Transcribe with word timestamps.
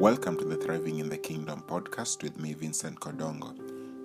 Welcome 0.00 0.38
to 0.38 0.46
the 0.46 0.56
Thriving 0.56 0.98
in 0.98 1.10
the 1.10 1.18
Kingdom 1.18 1.62
podcast 1.68 2.22
with 2.22 2.40
me, 2.40 2.54
Vincent 2.54 2.98
Kodongo. 2.98 3.54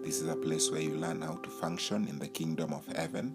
This 0.03 0.19
is 0.19 0.27
a 0.27 0.35
place 0.35 0.69
where 0.69 0.81
you 0.81 0.95
learn 0.95 1.21
how 1.21 1.35
to 1.35 1.49
function 1.49 2.09
in 2.09 2.19
the 2.19 2.27
kingdom 2.27 2.73
of 2.73 2.85
heaven 2.97 3.33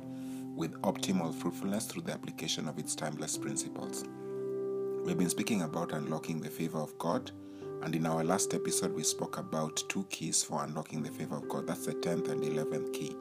with 0.54 0.78
optimal 0.82 1.34
fruitfulness 1.34 1.86
through 1.86 2.02
the 2.02 2.12
application 2.12 2.68
of 2.68 2.78
its 2.78 2.94
timeless 2.94 3.38
principles. 3.38 4.04
We've 5.06 5.16
been 5.16 5.30
speaking 5.30 5.62
about 5.62 5.92
unlocking 5.92 6.38
the 6.38 6.50
favor 6.50 6.80
of 6.80 6.98
God, 6.98 7.30
and 7.80 7.96
in 7.96 8.04
our 8.04 8.22
last 8.22 8.52
episode, 8.52 8.94
we 8.94 9.04
spoke 9.04 9.38
about 9.38 9.82
two 9.88 10.04
keys 10.10 10.42
for 10.42 10.62
unlocking 10.62 11.02
the 11.02 11.10
favor 11.10 11.36
of 11.36 11.48
God. 11.48 11.66
That's 11.66 11.86
the 11.86 11.94
10th 11.94 12.28
and 12.28 12.42
11th 12.42 12.92
key. 12.92 13.16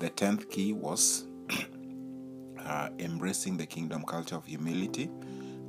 The 0.00 0.10
10th 0.10 0.50
key 0.50 0.72
was 0.72 1.26
uh, 2.58 2.88
embracing 2.98 3.58
the 3.58 3.66
kingdom 3.66 4.02
culture 4.02 4.34
of 4.34 4.44
humility 4.44 5.08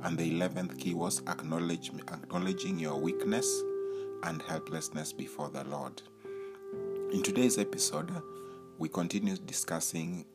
and 0.04 0.18
the 0.18 0.30
11th 0.38 0.78
key 0.78 0.92
was 0.92 1.22
acknowledge, 1.26 1.90
acknowledging 2.12 2.78
your 2.78 3.00
weakness 3.00 3.62
and 4.24 4.42
helplessness 4.42 5.14
before 5.14 5.48
the 5.48 5.64
Lord. 5.64 6.02
In 7.10 7.22
today's 7.22 7.58
episode, 7.58 8.10
we 8.76 8.90
continue 8.90 9.36
discussing 9.36 10.26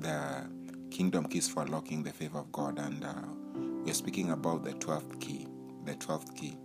the 0.00 0.46
kingdom 0.90 1.24
keys 1.26 1.48
for 1.48 1.62
unlocking 1.62 2.02
the 2.02 2.12
favor 2.12 2.38
of 2.38 2.52
God, 2.52 2.78
and 2.78 3.02
uh, 3.02 3.14
we're 3.82 3.94
speaking 3.94 4.30
about 4.30 4.62
the 4.62 4.72
12th 4.72 5.18
key. 5.20 5.46
The 5.86 5.94
12th 5.94 6.36
key. 6.36 6.58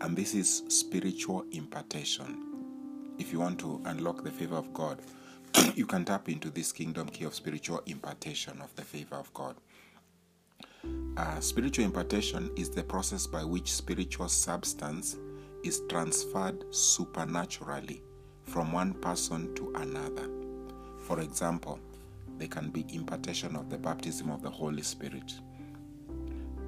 And 0.00 0.16
this 0.16 0.34
is 0.34 0.64
spiritual 0.68 1.44
impartation. 1.52 2.46
If 3.18 3.32
you 3.32 3.38
want 3.38 3.60
to 3.60 3.80
unlock 3.84 4.24
the 4.24 4.32
favor 4.32 4.56
of 4.56 4.72
God, 4.72 5.00
you 5.76 5.86
can 5.86 6.04
tap 6.04 6.28
into 6.28 6.50
this 6.50 6.72
kingdom 6.72 7.08
key 7.08 7.24
of 7.24 7.34
spiritual 7.34 7.82
impartation 7.86 8.60
of 8.62 8.74
the 8.74 8.82
favor 8.82 9.14
of 9.14 9.32
God. 9.32 9.54
Uh, 11.16 11.40
spiritual 11.40 11.84
impartation 11.84 12.50
is 12.56 12.70
the 12.70 12.82
process 12.82 13.26
by 13.26 13.42
which 13.42 13.72
spiritual 13.72 14.28
substance 14.28 15.16
is 15.64 15.82
transferred 15.88 16.64
supernaturally 16.70 18.02
from 18.44 18.72
one 18.72 18.94
person 18.94 19.52
to 19.54 19.72
another. 19.76 20.30
For 20.98 21.20
example, 21.20 21.80
there 22.38 22.48
can 22.48 22.70
be 22.70 22.86
impartation 22.92 23.56
of 23.56 23.68
the 23.68 23.76
baptism 23.76 24.30
of 24.30 24.40
the 24.40 24.50
Holy 24.50 24.82
Spirit, 24.82 25.34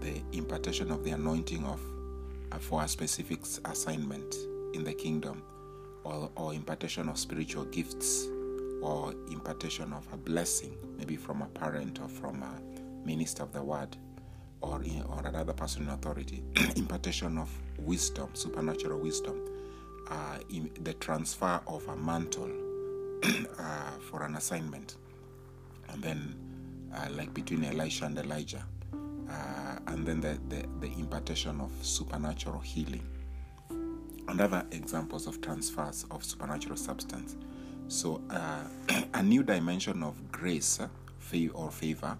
the 0.00 0.20
impartation 0.32 0.90
of 0.90 1.04
the 1.04 1.12
anointing 1.12 1.64
of 1.64 1.80
uh, 2.50 2.58
for 2.58 2.82
a 2.82 2.88
specific 2.88 3.40
assignment 3.64 4.34
in 4.74 4.82
the 4.82 4.92
kingdom, 4.92 5.42
or, 6.04 6.30
or 6.36 6.52
impartation 6.52 7.08
of 7.08 7.16
spiritual 7.16 7.64
gifts, 7.66 8.26
or 8.82 9.14
impartation 9.30 9.92
of 9.92 10.06
a 10.12 10.16
blessing, 10.16 10.76
maybe 10.98 11.16
from 11.16 11.42
a 11.42 11.46
parent 11.46 12.00
or 12.00 12.08
from 12.08 12.42
a 12.42 13.06
minister 13.06 13.44
of 13.44 13.52
the 13.52 13.62
word 13.62 13.96
or, 14.62 14.82
in, 14.82 15.02
or 15.08 15.26
another 15.26 15.52
person 15.52 15.82
in 15.82 15.88
authority, 15.90 16.42
impartation 16.76 17.38
of 17.38 17.50
wisdom, 17.78 18.28
supernatural 18.32 18.98
wisdom, 19.00 19.40
uh, 20.10 20.38
the 20.82 20.94
transfer 20.94 21.60
of 21.66 21.86
a 21.88 21.96
mantle 21.96 22.50
uh, 23.58 23.90
for 24.10 24.22
an 24.22 24.36
assignment, 24.36 24.96
and 25.88 26.02
then 26.02 26.34
uh, 26.94 27.08
like 27.12 27.32
between 27.34 27.64
Elisha 27.64 28.06
and 28.06 28.18
Elijah, 28.18 28.64
uh, 29.30 29.78
and 29.88 30.06
then 30.06 30.20
the, 30.20 30.38
the, 30.48 30.66
the 30.80 30.92
impartation 30.98 31.60
of 31.60 31.70
supernatural 31.82 32.58
healing, 32.60 33.06
and 34.28 34.40
other 34.40 34.64
examples 34.70 35.26
of 35.26 35.40
transfers 35.40 36.04
of 36.10 36.24
supernatural 36.24 36.76
substance. 36.76 37.36
So, 37.88 38.22
uh, 38.30 38.62
a 39.14 39.22
new 39.22 39.42
dimension 39.42 40.02
of 40.02 40.30
grace 40.30 40.80
or 41.54 41.70
favor 41.70 42.16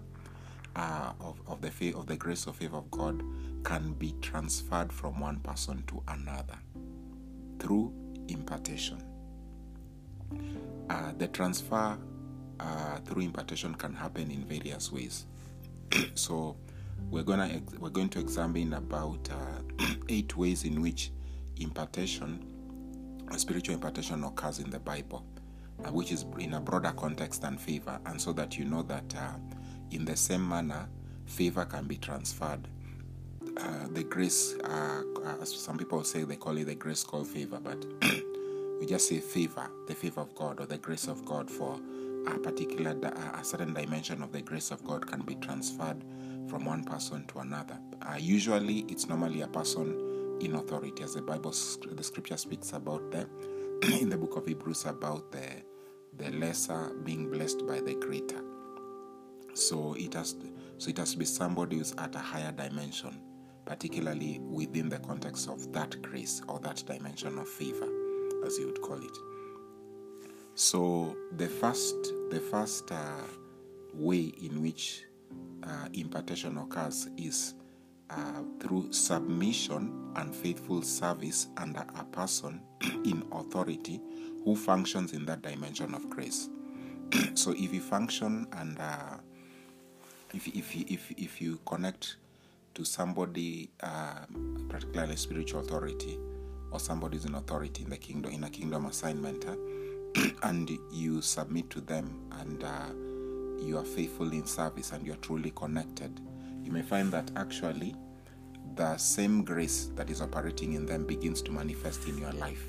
uh, 0.75 1.13
of, 1.19 1.41
of 1.47 1.61
the 1.61 1.69
faith 1.71 1.95
of 1.95 2.07
the 2.07 2.15
grace 2.15 2.47
of 2.47 2.55
favor 2.55 2.77
of 2.77 2.89
God 2.91 3.23
can 3.63 3.93
be 3.93 4.13
transferred 4.21 4.91
from 4.91 5.19
one 5.19 5.39
person 5.39 5.83
to 5.87 6.01
another 6.07 6.57
through 7.59 7.93
impartation. 8.27 9.01
Uh, 10.89 11.11
the 11.17 11.27
transfer 11.27 11.97
uh, 12.59 12.97
through 13.05 13.23
impartation 13.23 13.75
can 13.75 13.93
happen 13.93 14.31
in 14.31 14.45
various 14.45 14.91
ways. 14.91 15.25
so 16.15 16.55
we're 17.09 17.23
gonna 17.23 17.49
ex- 17.53 17.73
we're 17.79 17.89
going 17.89 18.09
to 18.09 18.19
examine 18.19 18.73
about 18.73 19.29
uh, 19.31 19.85
eight 20.09 20.35
ways 20.35 20.63
in 20.63 20.81
which 20.81 21.11
impartation, 21.57 22.45
spiritual 23.37 23.75
impartation, 23.75 24.23
occurs 24.23 24.59
in 24.59 24.69
the 24.69 24.79
Bible, 24.79 25.25
uh, 25.85 25.91
which 25.91 26.11
is 26.11 26.25
in 26.39 26.53
a 26.53 26.59
broader 26.59 26.93
context 26.97 27.41
than 27.41 27.57
favor, 27.57 27.99
and 28.05 28.19
so 28.19 28.33
that 28.33 28.57
you 28.57 28.65
know 28.65 28.81
that 28.83 29.13
uh, 29.15 29.33
in 29.93 30.05
the 30.05 30.15
same 30.15 30.47
manner, 30.47 30.87
favor 31.25 31.65
can 31.65 31.85
be 31.85 31.97
transferred. 31.97 32.67
Uh, 33.57 33.87
the 33.93 34.03
grace, 34.03 34.55
uh, 34.63 35.01
uh, 35.25 35.45
some 35.45 35.77
people 35.77 36.03
say 36.03 36.23
they 36.23 36.35
call 36.35 36.57
it 36.57 36.65
the 36.65 36.75
grace 36.75 37.03
called 37.03 37.27
favor, 37.27 37.59
but 37.59 37.85
we 38.79 38.85
just 38.85 39.07
say 39.07 39.19
favor, 39.19 39.69
the 39.87 39.93
favor 39.93 40.21
of 40.21 40.33
God 40.35 40.59
or 40.59 40.65
the 40.65 40.77
grace 40.77 41.07
of 41.07 41.23
God 41.25 41.49
for 41.49 41.79
a 42.27 42.39
particular, 42.39 42.91
a 43.35 43.43
certain 43.43 43.73
dimension 43.73 44.23
of 44.23 44.31
the 44.31 44.41
grace 44.41 44.71
of 44.71 44.83
God 44.83 45.05
can 45.05 45.21
be 45.21 45.35
transferred 45.35 46.03
from 46.49 46.65
one 46.65 46.83
person 46.83 47.25
to 47.27 47.39
another. 47.39 47.77
Uh, 48.01 48.15
usually, 48.17 48.79
it's 48.89 49.07
normally 49.07 49.41
a 49.41 49.47
person 49.47 50.37
in 50.41 50.55
authority, 50.55 51.03
as 51.03 51.13
the 51.13 51.21
Bible, 51.21 51.53
the 51.91 52.03
Scripture 52.03 52.37
speaks 52.37 52.73
about 52.73 53.11
them 53.11 53.29
in 53.83 54.09
the 54.09 54.17
book 54.17 54.35
of 54.35 54.47
Hebrews 54.47 54.85
about 54.85 55.31
the 55.31 55.47
the 56.17 56.29
lesser 56.31 56.91
being 57.03 57.29
blessed 57.31 57.65
by 57.65 57.79
the 57.81 57.95
greater. 57.95 58.52
So 59.53 59.95
it 59.97 60.13
has 60.13 60.35
so 60.77 60.89
it 60.89 60.97
has 60.97 61.11
to 61.13 61.17
be 61.17 61.25
somebody 61.25 61.77
who's 61.77 61.93
at 61.97 62.15
a 62.15 62.19
higher 62.19 62.51
dimension, 62.51 63.21
particularly 63.65 64.39
within 64.39 64.89
the 64.89 64.99
context 64.99 65.47
of 65.47 65.71
that 65.73 66.01
grace 66.01 66.41
or 66.47 66.59
that 66.59 66.83
dimension 66.85 67.37
of 67.37 67.47
favor, 67.47 67.87
as 68.45 68.57
you 68.57 68.65
would 68.65 68.81
call 68.81 68.97
it. 69.01 69.17
So 70.55 71.15
the 71.37 71.47
first 71.47 71.95
the 72.29 72.39
first 72.39 72.91
uh, 72.91 73.21
way 73.93 74.33
in 74.41 74.61
which 74.61 75.05
uh, 75.63 75.87
impartation 75.93 76.57
occurs 76.57 77.07
is 77.17 77.53
uh, 78.09 78.41
through 78.59 78.91
submission 78.91 80.11
and 80.15 80.35
faithful 80.35 80.81
service 80.81 81.47
under 81.57 81.85
a 81.97 82.03
person 82.05 82.61
in 83.05 83.23
authority 83.31 84.01
who 84.43 84.55
functions 84.55 85.13
in 85.13 85.25
that 85.25 85.41
dimension 85.41 85.93
of 85.95 86.09
grace. 86.09 86.49
so 87.33 87.51
if 87.51 87.73
you 87.73 87.81
function 87.81 88.45
under 88.51 89.19
if 90.33 90.47
if 90.47 90.75
if 90.75 91.11
if 91.11 91.41
you 91.41 91.59
connect 91.65 92.17
to 92.73 92.83
somebody, 92.83 93.69
uh, 93.81 94.25
particularly 94.67 95.15
spiritual 95.15 95.59
authority, 95.61 96.17
or 96.71 96.79
somebody 96.79 97.19
somebody's 97.19 97.25
an 97.25 97.35
authority 97.35 97.83
in 97.83 97.89
the 97.89 97.97
kingdom 97.97 98.31
in 98.31 98.43
a 98.43 98.49
kingdom 98.49 98.87
assignment, 98.87 99.45
and 100.43 100.71
you 100.91 101.21
submit 101.21 101.69
to 101.69 101.81
them 101.81 102.19
and 102.39 102.63
uh, 102.63 103.63
you 103.63 103.77
are 103.77 103.85
faithful 103.85 104.31
in 104.31 104.45
service 104.45 104.91
and 104.91 105.05
you 105.05 105.13
are 105.13 105.17
truly 105.17 105.51
connected, 105.51 106.19
you 106.63 106.71
may 106.71 106.81
find 106.81 107.11
that 107.11 107.29
actually 107.35 107.95
the 108.75 108.97
same 108.97 109.43
grace 109.43 109.91
that 109.95 110.09
is 110.09 110.19
operating 110.19 110.73
in 110.73 110.85
them 110.85 111.05
begins 111.05 111.43
to 111.43 111.51
manifest 111.51 112.07
in 112.07 112.17
your 112.17 112.31
life. 112.33 112.65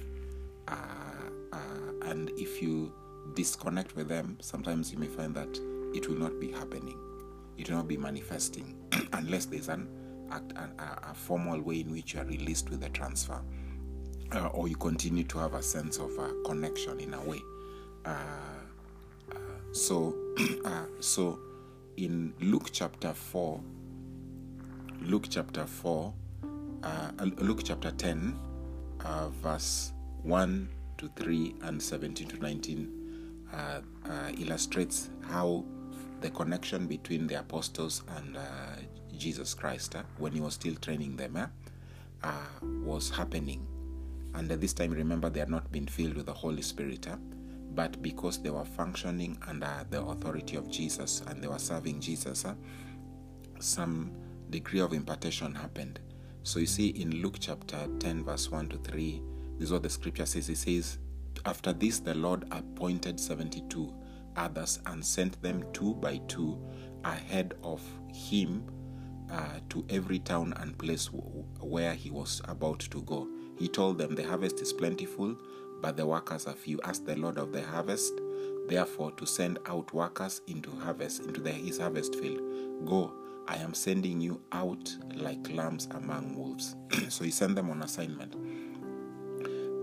Uh, 0.68 0.74
uh 1.52 1.58
and 2.10 2.30
if 2.36 2.60
you 2.60 2.92
disconnect 3.34 3.96
with 3.96 4.08
them, 4.08 4.36
sometimes 4.40 4.92
you 4.92 4.98
may 4.98 5.06
find 5.06 5.34
that 5.34 5.48
it 5.94 6.06
will 6.08 6.18
not 6.18 6.38
be 6.38 6.52
happening 6.52 6.98
it 7.58 7.68
will 7.68 7.76
not 7.76 7.88
be 7.88 7.96
manifesting 7.96 8.76
unless 9.12 9.46
there's 9.46 9.68
an, 9.68 9.88
a, 10.30 10.36
a, 10.82 11.10
a, 11.10 11.14
formal 11.14 11.60
way 11.60 11.80
in 11.80 11.90
which 11.90 12.14
you 12.14 12.20
are 12.20 12.24
released 12.24 12.70
with 12.70 12.80
the 12.80 12.88
transfer. 12.90 13.40
Uh, 14.32 14.46
or 14.48 14.66
you 14.66 14.74
continue 14.76 15.22
to 15.22 15.38
have 15.38 15.54
a 15.54 15.62
sense 15.62 15.98
of 15.98 16.10
uh, 16.18 16.28
connection 16.44 16.98
in 16.98 17.14
a 17.14 17.20
way. 17.22 17.40
Uh, 18.04 18.10
uh 19.30 19.34
so, 19.72 20.14
uh, 20.64 20.86
so 21.00 21.38
in 21.96 22.32
Luke 22.40 22.70
chapter 22.72 23.12
four, 23.12 23.60
Luke 25.02 25.26
chapter 25.28 25.66
four, 25.66 26.12
Luke 27.36 27.60
chapter 27.62 27.92
ten, 27.92 28.36
verse 29.42 29.92
one 30.22 30.68
to 30.98 31.08
three 31.16 31.54
and 31.62 31.80
seventeen 31.80 32.26
to 32.28 32.38
nineteen, 32.38 32.90
illustrates 34.38 35.10
how 35.28 35.64
the 36.24 36.30
connection 36.30 36.86
between 36.86 37.26
the 37.26 37.38
apostles 37.38 38.02
and 38.16 38.38
uh, 38.38 38.40
Jesus 39.18 39.52
Christ 39.52 39.94
uh, 39.94 40.02
when 40.16 40.32
he 40.32 40.40
was 40.40 40.54
still 40.54 40.74
training 40.76 41.16
them 41.16 41.36
uh, 41.36 41.46
uh 42.22 42.46
was 42.82 43.10
happening. 43.10 43.66
And 44.32 44.50
at 44.50 44.58
this 44.58 44.72
time, 44.72 44.92
remember, 44.92 45.28
they 45.28 45.40
had 45.40 45.50
not 45.50 45.70
been 45.70 45.86
filled 45.86 46.14
with 46.14 46.24
the 46.24 46.32
Holy 46.32 46.62
Spirit, 46.62 47.06
uh, 47.08 47.16
but 47.74 48.00
because 48.00 48.38
they 48.38 48.48
were 48.48 48.64
functioning 48.64 49.36
under 49.46 49.70
the 49.90 50.00
authority 50.00 50.56
of 50.56 50.70
Jesus 50.70 51.22
and 51.26 51.42
they 51.42 51.46
were 51.46 51.58
serving 51.58 52.00
Jesus, 52.00 52.46
uh, 52.46 52.54
some 53.60 54.10
degree 54.48 54.80
of 54.80 54.94
impartation 54.94 55.54
happened. 55.54 56.00
So 56.42 56.58
you 56.58 56.66
see 56.66 56.88
in 56.88 57.20
Luke 57.20 57.36
chapter 57.38 57.86
10, 58.00 58.24
verse 58.24 58.50
1 58.50 58.70
to 58.70 58.78
3, 58.78 59.22
this 59.58 59.66
is 59.66 59.72
what 59.72 59.82
the 59.82 59.90
scripture 59.90 60.24
says. 60.24 60.48
It 60.48 60.56
says, 60.56 60.96
After 61.44 61.74
this, 61.74 61.98
the 61.98 62.14
Lord 62.14 62.46
appointed 62.50 63.20
72 63.20 63.92
others 64.36 64.80
and 64.86 65.04
sent 65.04 65.40
them 65.42 65.64
two 65.72 65.94
by 65.94 66.18
two 66.28 66.58
ahead 67.04 67.54
of 67.62 67.82
him 68.12 68.64
uh, 69.30 69.58
to 69.68 69.84
every 69.88 70.18
town 70.18 70.52
and 70.58 70.76
place 70.78 71.06
w- 71.06 71.44
where 71.60 71.94
he 71.94 72.10
was 72.10 72.40
about 72.46 72.80
to 72.80 73.02
go. 73.02 73.28
He 73.58 73.68
told 73.68 73.98
them, 73.98 74.14
The 74.14 74.24
harvest 74.24 74.60
is 74.60 74.72
plentiful, 74.72 75.36
but 75.80 75.96
the 75.96 76.06
workers 76.06 76.46
are 76.46 76.54
few. 76.54 76.80
Ask 76.84 77.04
the 77.04 77.16
Lord 77.16 77.38
of 77.38 77.52
the 77.52 77.62
harvest, 77.62 78.12
therefore, 78.68 79.12
to 79.12 79.26
send 79.26 79.58
out 79.66 79.92
workers 79.92 80.40
into 80.46 80.70
harvest, 80.70 81.22
into 81.22 81.40
the, 81.40 81.50
his 81.50 81.78
harvest 81.78 82.14
field. 82.16 82.40
Go, 82.84 83.12
I 83.46 83.56
am 83.56 83.74
sending 83.74 84.20
you 84.20 84.40
out 84.52 84.96
like 85.14 85.50
lambs 85.52 85.88
among 85.92 86.36
wolves. 86.36 86.76
so 87.08 87.24
he 87.24 87.30
sent 87.30 87.56
them 87.56 87.70
on 87.70 87.82
assignment. 87.82 88.34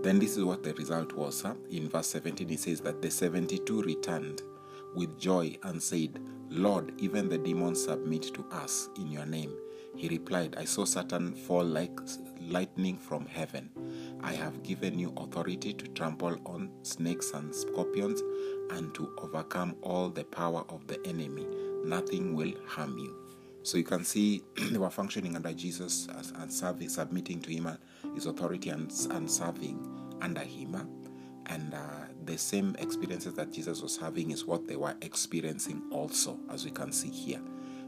Then 0.02 0.18
this 0.18 0.36
is 0.36 0.44
what 0.44 0.62
the 0.62 0.74
result 0.74 1.12
was. 1.12 1.42
Huh? 1.42 1.54
In 1.70 1.88
verse 1.88 2.08
17, 2.08 2.48
he 2.48 2.56
says 2.56 2.80
that 2.80 3.00
the 3.00 3.10
72 3.10 3.82
returned 3.82 4.42
with 4.94 5.18
joy 5.18 5.56
and 5.62 5.82
said, 5.82 6.20
Lord, 6.50 6.92
even 6.98 7.28
the 7.28 7.38
demons 7.38 7.84
submit 7.84 8.22
to 8.34 8.44
us 8.50 8.88
in 8.96 9.10
your 9.10 9.26
name. 9.26 9.52
He 9.96 10.08
replied, 10.08 10.56
I 10.58 10.64
saw 10.64 10.84
Satan 10.84 11.34
fall 11.34 11.64
like 11.64 11.98
lightning 12.40 12.98
from 12.98 13.26
heaven. 13.26 13.70
I 14.22 14.32
have 14.32 14.62
given 14.62 14.98
you 14.98 15.12
authority 15.16 15.72
to 15.74 15.86
trample 15.88 16.36
on 16.46 16.70
snakes 16.82 17.32
and 17.32 17.54
scorpions 17.54 18.22
and 18.70 18.94
to 18.94 19.14
overcome 19.18 19.76
all 19.82 20.08
the 20.08 20.24
power 20.24 20.64
of 20.68 20.86
the 20.86 20.98
enemy. 21.06 21.46
Nothing 21.84 22.34
will 22.34 22.52
harm 22.66 22.98
you. 22.98 23.16
So 23.62 23.78
you 23.78 23.84
can 23.84 24.04
see 24.04 24.42
they 24.70 24.78
were 24.78 24.90
functioning 24.90 25.36
under 25.36 25.52
Jesus 25.52 26.08
and 26.36 26.52
serving, 26.52 26.88
submitting 26.88 27.40
to 27.42 27.52
him 27.52 27.68
his 28.14 28.26
authority 28.26 28.70
and, 28.70 28.92
and 29.10 29.30
serving 29.30 29.86
under 30.20 30.40
him. 30.40 30.88
And 31.46 31.74
uh, 31.74 31.78
the 32.24 32.38
same 32.38 32.76
experiences 32.78 33.34
that 33.34 33.52
Jesus 33.52 33.82
was 33.82 33.96
having 33.96 34.30
is 34.30 34.44
what 34.44 34.66
they 34.66 34.76
were 34.76 34.94
experiencing 35.02 35.82
also, 35.90 36.38
as 36.50 36.64
we 36.64 36.70
can 36.70 36.92
see 36.92 37.10
here. 37.10 37.40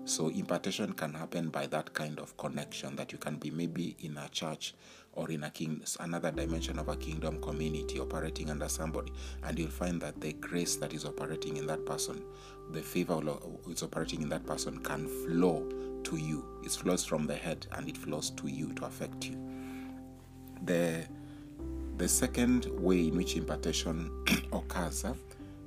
So 0.06 0.28
impartation 0.28 0.92
can 0.92 1.14
happen 1.14 1.48
by 1.48 1.66
that 1.68 1.94
kind 1.94 2.18
of 2.18 2.36
connection 2.36 2.94
that 2.96 3.12
you 3.12 3.16
can 3.16 3.36
be 3.36 3.50
maybe 3.50 3.96
in 4.00 4.18
a 4.18 4.28
church 4.28 4.74
or 5.14 5.30
in 5.30 5.44
a 5.44 5.50
king 5.50 5.82
another 6.00 6.30
dimension 6.30 6.78
of 6.78 6.88
a 6.88 6.96
kingdom 6.96 7.40
community 7.40 7.98
operating 7.98 8.50
under 8.50 8.68
somebody 8.68 9.12
and 9.44 9.58
you'll 9.58 9.70
find 9.70 10.00
that 10.02 10.20
the 10.20 10.32
grace 10.34 10.76
that 10.76 10.92
is 10.92 11.04
operating 11.04 11.56
in 11.56 11.66
that 11.66 11.86
person 11.86 12.22
the 12.72 12.82
favor 12.82 13.20
is 13.70 13.82
operating 13.82 14.22
in 14.22 14.28
that 14.28 14.44
person 14.44 14.78
can 14.80 15.06
flow 15.24 15.66
to 16.02 16.16
you 16.16 16.44
it 16.64 16.72
flows 16.72 17.04
from 17.04 17.26
the 17.26 17.34
head 17.34 17.66
and 17.72 17.88
it 17.88 17.96
flows 17.96 18.30
to 18.30 18.48
you 18.48 18.72
to 18.74 18.84
affect 18.84 19.26
you 19.26 19.53
the 20.66 21.04
the 21.96 22.08
second 22.08 22.66
way 22.72 23.08
in 23.08 23.16
which 23.16 23.36
impartation 23.36 24.10
occurs 24.52 25.04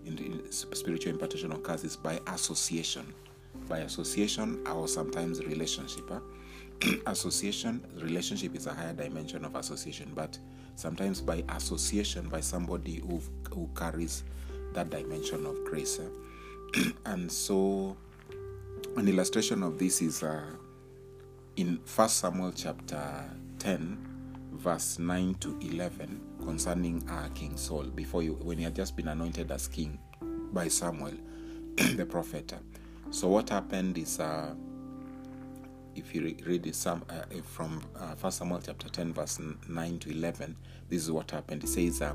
in, 0.06 0.18
in 0.18 0.52
spiritual 0.52 1.14
impartation 1.14 1.52
occurs 1.52 1.84
is 1.84 1.96
by 1.96 2.20
association. 2.28 3.14
By 3.68 3.80
association 3.80 4.66
or 4.68 4.88
sometimes 4.88 5.44
relationship 5.44 6.10
association 7.08 7.84
relationship 7.98 8.56
is 8.56 8.68
a 8.68 8.74
higher 8.74 8.94
dimension 8.94 9.44
of 9.44 9.56
association 9.56 10.12
but 10.14 10.38
sometimes 10.76 11.22
by 11.22 11.44
association 11.50 12.30
by 12.30 12.40
somebody 12.40 12.98
who, 12.98 13.20
who 13.54 13.68
carries 13.76 14.24
that 14.74 14.90
dimension 14.90 15.46
of 15.46 15.56
grace 15.66 16.00
and 17.06 17.32
so 17.32 17.98
an 18.96 19.08
illustration 19.08 19.64
of 19.64 19.80
this 19.80 20.02
is 20.02 20.22
uh, 20.22 20.44
in 21.56 21.80
first 21.84 22.18
samuel 22.18 22.54
chapter 22.56 23.26
10 23.60 24.07
verse 24.58 25.00
9 25.00 25.36
to 25.36 25.58
11 25.62 26.22
concerning 26.44 27.08
uh, 27.10 27.30
king 27.34 27.56
saul 27.58 27.84
before 27.84 28.24
you 28.24 28.34
when 28.42 28.58
he 28.58 28.64
had 28.64 28.76
just 28.76 28.96
been 28.96 29.08
anointed 29.10 29.52
as 29.52 29.68
king 29.68 29.98
by 30.52 30.68
samuel 30.68 31.14
the 31.96 32.06
prophet 32.06 32.54
so 33.10 33.28
what 33.28 33.50
happened 33.50 33.98
is 33.98 34.20
uh, 34.20 34.54
if 35.98 36.14
you 36.14 36.36
read 36.46 36.74
some, 36.76 37.04
uh, 37.10 37.24
from 37.44 37.82
uh, 37.96 38.14
1 38.20 38.32
Samuel 38.32 38.62
chapter 38.64 38.88
10, 38.88 39.14
verse 39.14 39.40
9 39.68 40.00
to 40.00 40.12
11, 40.12 40.56
this 40.90 41.04
is 41.04 41.12
what 41.12 41.32
happened. 41.32 41.64
It 41.64 41.70
says, 41.70 42.02
uh, 42.02 42.14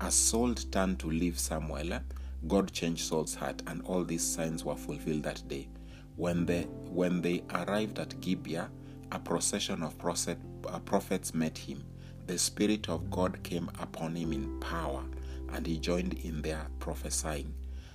As 0.00 0.14
Saul 0.14 0.54
turned 0.54 1.00
to 1.00 1.08
leave 1.08 1.38
Samuel, 1.38 1.98
God 2.46 2.72
changed 2.72 3.04
Saul's 3.04 3.34
heart, 3.34 3.62
and 3.66 3.82
all 3.82 4.04
these 4.04 4.22
signs 4.22 4.64
were 4.64 4.76
fulfilled 4.76 5.24
that 5.24 5.46
day. 5.48 5.68
When 6.16 6.46
they, 6.46 6.62
when 6.90 7.20
they 7.20 7.42
arrived 7.52 7.98
at 7.98 8.20
Gibeah, 8.20 8.70
a 9.12 9.18
procession 9.18 9.82
of 9.82 9.94
uh, 10.04 10.78
prophets 10.80 11.34
met 11.34 11.56
him. 11.58 11.84
The 12.26 12.38
Spirit 12.38 12.88
of 12.88 13.10
God 13.10 13.42
came 13.42 13.70
upon 13.80 14.14
him 14.14 14.32
in 14.32 14.58
power, 14.60 15.04
and 15.52 15.66
he 15.66 15.78
joined 15.78 16.14
in 16.24 16.42
their 16.42 16.66
prophesying. 16.80 17.54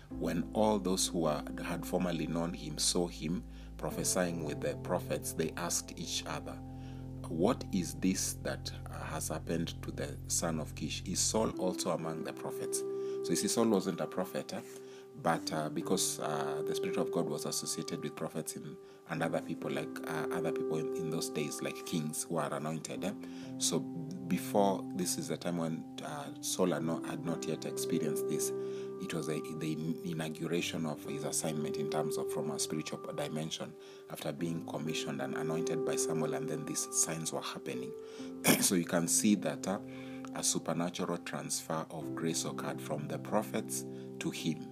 When 0.10 0.48
all 0.54 0.80
those 0.80 1.08
who 1.08 1.28
had 1.28 1.86
formerly 1.86 2.28
known 2.28 2.54
him 2.54 2.78
saw 2.78 3.08
him, 3.08 3.44
prophesying 3.78 4.44
with 4.44 4.62
the 4.62 4.76
prophets, 4.78 5.34
they 5.34 5.52
asked 5.58 5.94
each 5.98 6.24
other, 6.28 6.56
What 7.28 7.64
is 7.72 7.94
this 7.96 8.34
that 8.44 8.72
has 9.06 9.30
happened 9.30 9.82
to 9.84 9.92
the 9.92 10.16
son 10.28 10.60
of 10.60 10.76
Kish? 10.76 11.04
Is 11.06 11.20
Saul 11.20 11.52
also 11.60 11.92
among 11.92 12.24
the 12.24 12.34
prophets? 12.34 12.80
So 13.24 13.32
you 13.32 13.36
see, 13.36 13.48
Saul 13.48 13.68
wasn't 13.68 14.02
a 14.02 14.08
prophet, 14.08 14.54
eh? 14.54 14.62
but 15.22 15.52
uh, 15.52 15.70
because 15.70 16.20
uh, 16.20 16.64
the 16.68 16.76
Spirit 16.76 16.98
of 16.98 17.12
God 17.12 17.28
was 17.28 17.46
associated 17.46 18.02
with 18.04 18.16
prophets 18.16 18.56
in, 18.56 18.76
and 19.10 19.24
other 19.24 19.42
people, 19.42 19.72
like 19.72 19.90
uh, 20.08 20.36
other 20.36 20.52
people 20.52 20.78
in, 20.78 20.96
in, 20.96 21.10
those 21.10 21.30
days, 21.30 21.62
like 21.62 21.86
kings 21.86 22.26
who 22.30 22.38
are 22.38 22.54
anointed. 22.54 23.04
Eh? 23.04 23.12
So 23.58 23.80
before 23.80 24.84
this 24.96 25.18
is 25.18 25.28
the 25.28 25.38
time 25.38 25.58
when 25.58 25.84
uh, 26.06 26.26
Saul 26.42 26.72
had 26.72 26.84
not, 26.84 27.06
had 27.06 27.26
not 27.26 27.46
yet 27.46 27.66
experienced 27.66 28.28
this 28.30 28.52
it 29.02 29.14
was 29.14 29.30
a, 29.30 29.40
the 29.60 29.96
inauguration 30.06 30.86
of 30.86 31.04
his 31.06 31.24
assignment 31.24 31.78
in 31.78 31.90
terms 31.90 32.18
of 32.18 32.32
from 32.32 32.52
a 32.52 32.60
spiritual 32.60 33.00
dimension 33.16 33.74
after 34.12 34.32
being 34.32 34.66
commissioned 34.66 35.22
and 35.22 35.36
anointed 35.36 35.86
by 35.86 35.96
Samuel, 35.96 36.34
and 36.34 36.50
then 36.50 36.66
these 36.66 36.88
signs 36.92 37.32
were 37.32 37.42
happening. 37.42 37.92
so 38.60 38.76
you 38.76 38.86
can 38.86 39.08
see 39.08 39.36
that 39.36 39.68
uh, 39.68 39.80
a 40.36 40.44
supernatural 40.44 41.18
transfer 41.20 41.86
of 41.92 42.16
grace 42.16 42.46
occurred 42.46 42.82
from 42.82 43.08
the 43.08 43.18
prophets 43.18 43.86
to 44.20 44.30
him. 44.30 44.68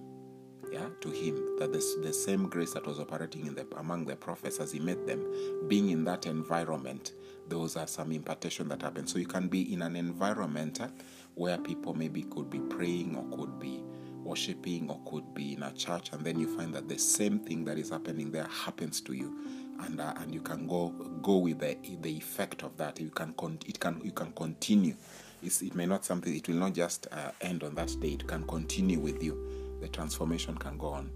Yeah, 0.70 0.86
to 1.00 1.10
him 1.10 1.58
that 1.58 1.72
the, 1.72 1.82
the 2.02 2.12
same 2.12 2.48
grace 2.48 2.74
that 2.74 2.86
was 2.86 3.00
operating 3.00 3.46
in 3.46 3.54
the, 3.54 3.66
among 3.76 4.04
the 4.04 4.16
prophets 4.16 4.60
as 4.60 4.72
he 4.72 4.78
met 4.78 5.06
them, 5.06 5.24
being 5.66 5.88
in 5.90 6.04
that 6.04 6.26
environment, 6.26 7.12
those 7.48 7.76
are 7.76 7.86
some 7.86 8.12
impartation 8.12 8.68
that 8.68 8.82
happened. 8.82 9.08
So 9.08 9.18
you 9.18 9.26
can 9.26 9.48
be 9.48 9.72
in 9.72 9.80
an 9.82 9.96
environment 9.96 10.80
uh, 10.80 10.88
where 11.34 11.56
people 11.58 11.94
maybe 11.94 12.22
could 12.22 12.50
be 12.50 12.58
praying 12.58 13.16
or 13.16 13.36
could 13.36 13.58
be 13.58 13.82
worshiping 14.22 14.90
or 14.90 15.00
could 15.10 15.32
be 15.32 15.54
in 15.54 15.62
a 15.62 15.72
church 15.72 16.10
and 16.12 16.22
then 16.22 16.38
you 16.38 16.54
find 16.54 16.74
that 16.74 16.86
the 16.86 16.98
same 16.98 17.38
thing 17.38 17.64
that 17.64 17.78
is 17.78 17.88
happening 17.88 18.30
there 18.30 18.48
happens 18.48 19.00
to 19.00 19.14
you. 19.14 19.34
And 19.80 20.00
uh, 20.00 20.12
and 20.16 20.34
you 20.34 20.40
can 20.40 20.66
go 20.66 20.88
go 21.22 21.36
with 21.36 21.60
the 21.60 21.76
the 22.02 22.10
effect 22.10 22.64
of 22.64 22.76
that. 22.78 22.98
You 22.98 23.10
can 23.10 23.32
con- 23.34 23.60
it 23.64 23.78
can 23.78 24.00
you 24.02 24.10
can 24.10 24.32
continue. 24.32 24.96
It's, 25.40 25.62
it 25.62 25.76
may 25.76 25.86
not 25.86 26.04
something 26.04 26.34
it 26.34 26.48
will 26.48 26.56
not 26.56 26.74
just 26.74 27.06
uh, 27.12 27.30
end 27.40 27.62
on 27.62 27.76
that 27.76 27.94
day. 28.00 28.08
It 28.08 28.26
can 28.26 28.44
continue 28.44 28.98
with 28.98 29.22
you 29.22 29.67
the 29.80 29.88
transformation 29.88 30.56
can 30.56 30.76
go 30.76 30.88
on 30.88 31.10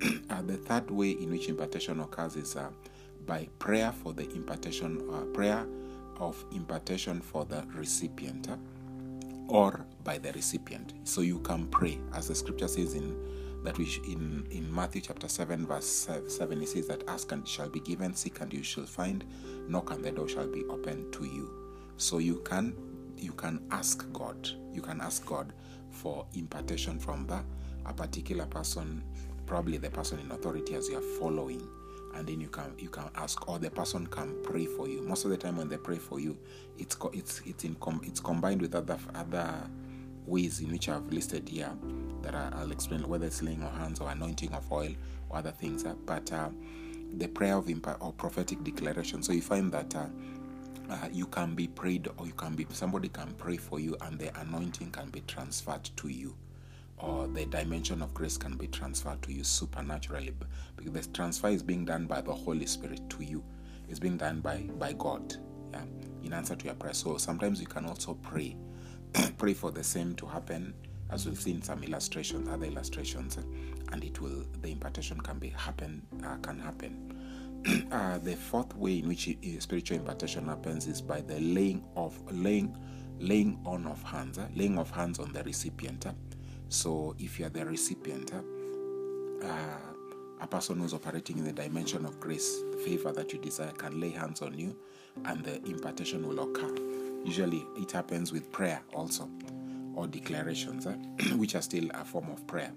uh, 0.30 0.42
the 0.42 0.56
third 0.56 0.90
way 0.90 1.10
in 1.10 1.30
which 1.30 1.48
impartation 1.48 2.00
occurs 2.00 2.36
is 2.36 2.56
uh, 2.56 2.70
by 3.26 3.48
prayer 3.58 3.92
for 3.92 4.12
the 4.12 4.28
impartation 4.32 5.02
uh, 5.12 5.20
prayer 5.34 5.66
of 6.18 6.44
impartation 6.52 7.20
for 7.20 7.44
the 7.44 7.64
recipient 7.74 8.48
or 9.48 9.84
by 10.04 10.18
the 10.18 10.32
recipient. 10.32 10.94
So 11.04 11.20
you 11.20 11.38
can 11.40 11.66
pray, 11.66 11.98
as 12.14 12.28
the 12.28 12.34
scripture 12.34 12.68
says 12.68 12.94
in 12.94 13.16
that 13.64 13.78
in, 13.78 14.44
in 14.50 14.74
Matthew 14.74 15.02
chapter 15.02 15.28
7, 15.28 15.66
verse 15.66 16.08
7, 16.26 16.62
it 16.62 16.68
says 16.68 16.88
that 16.88 17.04
ask 17.06 17.30
and 17.30 17.46
shall 17.46 17.68
be 17.68 17.78
given, 17.80 18.12
seek 18.14 18.40
and 18.40 18.52
you 18.52 18.62
shall 18.62 18.86
find, 18.86 19.24
knock 19.68 19.92
and 19.92 20.02
the 20.02 20.10
door 20.10 20.28
shall 20.28 20.48
be 20.48 20.64
opened 20.64 21.12
to 21.12 21.24
you. 21.24 21.48
So 21.96 22.18
you 22.18 22.40
can 22.44 22.74
you 23.16 23.32
can 23.32 23.64
ask 23.70 24.10
God, 24.12 24.50
you 24.72 24.82
can 24.82 25.00
ask 25.00 25.24
God 25.24 25.52
for 25.90 26.26
impartation 26.34 26.98
from 26.98 27.26
the 27.26 27.44
a 27.86 27.92
particular 27.92 28.46
person, 28.46 29.02
probably 29.46 29.78
the 29.78 29.90
person 29.90 30.18
in 30.18 30.30
authority 30.32 30.74
as 30.74 30.88
you 30.88 30.98
are 30.98 31.18
following 31.18 31.66
and 32.14 32.26
then 32.26 32.40
you 32.40 32.48
can 32.48 32.74
you 32.78 32.88
can 32.88 33.08
ask 33.16 33.48
or 33.48 33.58
the 33.58 33.70
person 33.70 34.06
can 34.06 34.34
pray 34.42 34.66
for 34.66 34.88
you. 34.88 35.02
Most 35.02 35.24
of 35.24 35.30
the 35.30 35.36
time 35.36 35.56
when 35.56 35.68
they 35.68 35.76
pray 35.78 35.98
for 35.98 36.20
you 36.20 36.36
it's 36.78 36.96
it's 37.12 37.40
it's 37.46 37.64
in 37.64 37.74
com- 37.76 38.00
it's 38.04 38.20
combined 38.20 38.60
with 38.60 38.74
other 38.74 38.98
other 39.14 39.70
ways 40.26 40.60
in 40.60 40.70
which 40.70 40.88
I've 40.88 41.06
listed 41.12 41.48
here 41.48 41.72
that 42.22 42.34
I, 42.34 42.62
will 42.62 42.72
explain 42.72 43.08
whether 43.08 43.26
it's 43.26 43.42
laying 43.42 43.62
of 43.62 43.72
hands 43.72 44.00
or 44.00 44.10
anointing 44.10 44.52
of 44.52 44.70
oil 44.70 44.92
or 45.30 45.38
other 45.38 45.50
things 45.50 45.84
uh, 45.84 45.94
but 46.06 46.30
uh, 46.32 46.50
the 47.16 47.28
prayer 47.28 47.56
of 47.56 47.68
impact 47.68 47.98
or 48.00 48.12
prophetic 48.12 48.62
declaration. 48.64 49.22
So 49.22 49.32
you 49.32 49.42
find 49.42 49.72
that 49.72 49.94
uh, 49.94 50.06
uh, 50.90 51.08
you 51.12 51.26
can 51.26 51.54
be 51.54 51.68
prayed 51.68 52.08
or 52.18 52.26
you 52.26 52.32
can 52.32 52.54
be 52.54 52.66
somebody 52.70 53.08
can 53.08 53.32
pray 53.38 53.56
for 53.56 53.80
you 53.80 53.96
and 54.02 54.18
the 54.18 54.38
anointing 54.40 54.90
can 54.90 55.08
be 55.10 55.20
transferred 55.22 55.84
to 55.96 56.08
you 56.08 56.34
or 57.02 57.26
the 57.26 57.44
dimension 57.46 58.00
of 58.00 58.14
grace 58.14 58.36
can 58.38 58.56
be 58.56 58.68
transferred 58.68 59.20
to 59.22 59.32
you 59.32 59.42
supernaturally 59.44 60.32
because 60.76 60.92
the 60.92 61.12
transfer 61.12 61.48
is 61.48 61.62
being 61.62 61.84
done 61.84 62.06
by 62.06 62.20
the 62.20 62.32
Holy 62.32 62.66
Spirit 62.66 63.00
to 63.10 63.24
you. 63.24 63.44
It's 63.88 63.98
being 63.98 64.16
done 64.16 64.40
by 64.40 64.58
by 64.78 64.92
God, 64.94 65.34
yeah, 65.72 65.82
in 66.22 66.32
answer 66.32 66.54
to 66.56 66.64
your 66.64 66.74
prayer. 66.74 66.94
So 66.94 67.18
sometimes 67.18 67.60
you 67.60 67.66
can 67.66 67.84
also 67.84 68.14
pray, 68.14 68.56
pray 69.38 69.52
for 69.52 69.70
the 69.70 69.84
same 69.84 70.14
to 70.16 70.26
happen, 70.26 70.72
as 71.10 71.26
we've 71.26 71.40
seen 71.40 71.60
some 71.60 71.82
illustrations, 71.82 72.48
other 72.48 72.66
illustrations, 72.66 73.36
and 73.90 74.04
it 74.04 74.20
will 74.20 74.46
the 74.62 74.70
impartation 74.70 75.20
can 75.20 75.38
be 75.38 75.48
happen 75.48 76.02
uh, 76.24 76.36
can 76.36 76.58
happen. 76.58 77.08
uh, 77.92 78.18
the 78.18 78.34
fourth 78.36 78.74
way 78.76 78.98
in 78.98 79.08
which 79.08 79.28
spiritual 79.58 79.98
impartation 79.98 80.46
happens 80.46 80.86
is 80.86 81.00
by 81.02 81.20
the 81.20 81.38
laying 81.40 81.84
of 81.96 82.18
laying 82.32 82.76
laying 83.18 83.60
on 83.64 83.86
of 83.86 84.02
hands, 84.02 84.38
uh, 84.38 84.48
laying 84.54 84.78
of 84.78 84.90
hands 84.90 85.18
on 85.18 85.32
the 85.32 85.42
recipient. 85.44 86.06
Uh. 86.72 86.74
So 86.74 87.14
if 87.18 87.38
you 87.38 87.46
are 87.46 87.50
the 87.50 87.64
recipient, 87.66 88.32
uh, 88.32 89.46
a 90.40 90.46
person 90.46 90.80
who's 90.80 90.94
operating 90.94 91.38
in 91.38 91.44
the 91.44 91.52
dimension 91.52 92.04
of 92.04 92.18
grace, 92.18 92.62
the 92.72 92.78
favor 92.78 93.12
that 93.12 93.32
you 93.32 93.38
desire, 93.38 93.72
can 93.72 94.00
lay 94.00 94.10
hands 94.10 94.42
on 94.42 94.58
you, 94.58 94.74
and 95.26 95.44
the 95.44 95.62
impartation 95.66 96.26
will 96.26 96.40
occur. 96.40 96.74
Usually, 97.24 97.64
it 97.76 97.92
happens 97.92 98.32
with 98.32 98.50
prayer 98.50 98.82
also, 98.94 99.28
or 99.94 100.06
declarations, 100.06 100.86
which 101.36 101.54
are 101.54 101.62
still 101.62 101.88
a 101.94 102.04
form 102.04 102.30
of 102.30 102.46
prayer. 102.46 102.72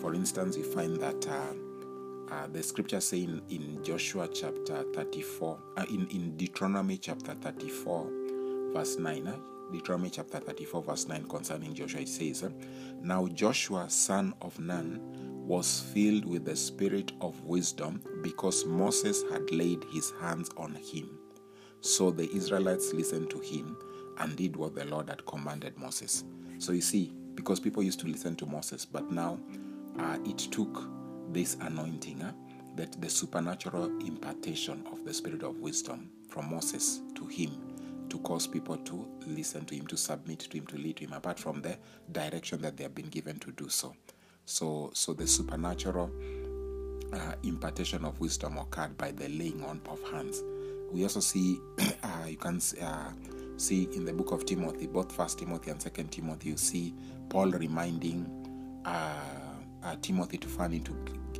For 0.00 0.14
instance, 0.14 0.56
you 0.56 0.64
find 0.64 0.96
that. 0.98 1.26
Uh, 1.26 2.46
the 2.50 2.62
scripture 2.62 3.00
saying 3.00 3.42
in 3.50 3.84
Joshua 3.84 4.26
chapter 4.26 4.84
34, 4.94 5.58
uh, 5.76 5.84
in, 5.90 6.06
in 6.08 6.34
Deuteronomy 6.38 6.96
chapter 6.96 7.34
34, 7.34 8.10
verse 8.72 8.96
9, 8.96 9.26
uh, 9.26 9.36
Deuteronomy 9.72 10.10
chapter 10.10 10.38
34, 10.38 10.82
verse 10.82 11.08
9 11.08 11.24
concerning 11.24 11.74
Joshua, 11.74 12.02
it 12.02 12.08
says, 12.08 12.48
Now 13.00 13.26
Joshua, 13.28 13.88
son 13.88 14.34
of 14.42 14.58
Nun, 14.60 15.00
was 15.46 15.80
filled 15.92 16.24
with 16.24 16.44
the 16.44 16.54
spirit 16.54 17.12
of 17.20 17.42
wisdom 17.42 18.02
because 18.22 18.64
Moses 18.64 19.24
had 19.32 19.50
laid 19.50 19.82
his 19.90 20.12
hands 20.20 20.50
on 20.56 20.74
him. 20.74 21.18
So 21.80 22.10
the 22.10 22.30
Israelites 22.32 22.92
listened 22.92 23.30
to 23.30 23.40
him 23.40 23.76
and 24.18 24.36
did 24.36 24.54
what 24.56 24.74
the 24.74 24.84
Lord 24.84 25.08
had 25.08 25.26
commanded 25.26 25.76
Moses. 25.76 26.24
So 26.58 26.72
you 26.72 26.80
see, 26.80 27.12
because 27.34 27.58
people 27.58 27.82
used 27.82 28.00
to 28.00 28.06
listen 28.06 28.36
to 28.36 28.46
Moses, 28.46 28.84
but 28.84 29.10
now 29.10 29.40
uh, 29.98 30.18
it 30.24 30.38
took 30.38 30.88
this 31.32 31.56
anointing, 31.60 32.22
uh, 32.22 32.32
that 32.76 33.00
the 33.00 33.10
supernatural 33.10 33.86
impartation 34.00 34.86
of 34.92 35.04
the 35.04 35.12
spirit 35.12 35.42
of 35.42 35.58
wisdom 35.58 36.10
from 36.28 36.50
Moses 36.50 37.00
to 37.16 37.26
him 37.26 37.71
to 38.12 38.18
cause 38.18 38.46
people 38.46 38.76
to 38.76 39.08
listen 39.26 39.64
to 39.64 39.74
him, 39.74 39.86
to 39.86 39.96
submit 39.96 40.40
to 40.40 40.58
him, 40.58 40.66
to 40.66 40.76
lead 40.76 40.98
to 40.98 41.04
him, 41.04 41.14
apart 41.14 41.38
from 41.38 41.62
the 41.62 41.78
direction 42.12 42.60
that 42.60 42.76
they 42.76 42.82
have 42.82 42.94
been 42.94 43.08
given 43.08 43.38
to 43.38 43.50
do 43.52 43.70
so. 43.70 43.94
So, 44.44 44.90
so 44.92 45.14
the 45.14 45.26
supernatural 45.26 46.10
uh, 47.10 47.32
impartation 47.42 48.04
of 48.04 48.20
wisdom 48.20 48.58
occurred 48.58 48.98
by 48.98 49.12
the 49.12 49.30
laying 49.30 49.64
on 49.64 49.80
of 49.88 49.98
hands. 50.10 50.42
We 50.90 51.04
also 51.04 51.20
see, 51.20 51.58
uh, 51.78 52.26
you 52.28 52.36
can 52.36 52.60
uh, 52.82 53.12
see 53.56 53.88
in 53.94 54.04
the 54.04 54.12
book 54.12 54.32
of 54.32 54.44
Timothy, 54.44 54.88
both 54.88 55.10
First 55.10 55.38
Timothy 55.38 55.70
and 55.70 55.80
Second 55.80 56.12
Timothy, 56.12 56.50
you 56.50 56.58
see 56.58 56.94
Paul 57.30 57.50
reminding 57.52 58.82
uh, 58.84 59.14
uh, 59.82 59.96
Timothy 60.02 60.36
to 60.36 60.48
fan 60.48 60.74
into 60.74 60.92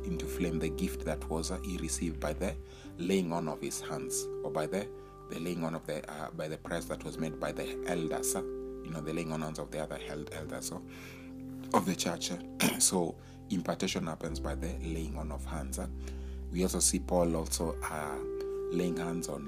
into 0.05 0.25
flame 0.25 0.57
the 0.57 0.69
gift 0.69 1.05
that 1.05 1.23
was 1.29 1.51
uh, 1.51 1.59
he 1.63 1.77
received 1.77 2.19
by 2.19 2.33
the 2.33 2.55
laying 2.97 3.31
on 3.31 3.47
of 3.47 3.61
his 3.61 3.79
hands, 3.79 4.27
or 4.43 4.49
by 4.49 4.65
the 4.65 4.87
the 5.33 5.39
laying 5.39 5.63
on 5.63 5.75
of 5.75 5.85
the 5.87 6.07
uh, 6.11 6.29
by 6.31 6.47
the 6.47 6.57
prayers 6.57 6.85
that 6.85 7.03
was 7.03 7.17
made 7.17 7.39
by 7.39 7.51
the 7.51 7.77
elders. 7.87 8.35
Uh, 8.35 8.41
you 8.41 8.91
know, 8.91 9.01
the 9.01 9.13
laying 9.13 9.31
on 9.31 9.43
of 9.43 9.71
the 9.71 9.79
other 9.79 9.99
elders 10.09 10.67
so, 10.67 10.81
of 11.73 11.85
the 11.85 11.95
church. 11.95 12.31
Uh. 12.31 12.67
so 12.79 13.15
impartation 13.49 14.07
happens 14.07 14.39
by 14.39 14.55
the 14.55 14.73
laying 14.81 15.17
on 15.17 15.31
of 15.31 15.45
hands. 15.45 15.79
Uh. 15.79 15.87
We 16.51 16.63
also 16.63 16.79
see 16.79 16.99
Paul 16.99 17.35
also 17.35 17.75
uh, 17.83 18.17
laying 18.71 18.97
hands 18.97 19.27
on 19.27 19.47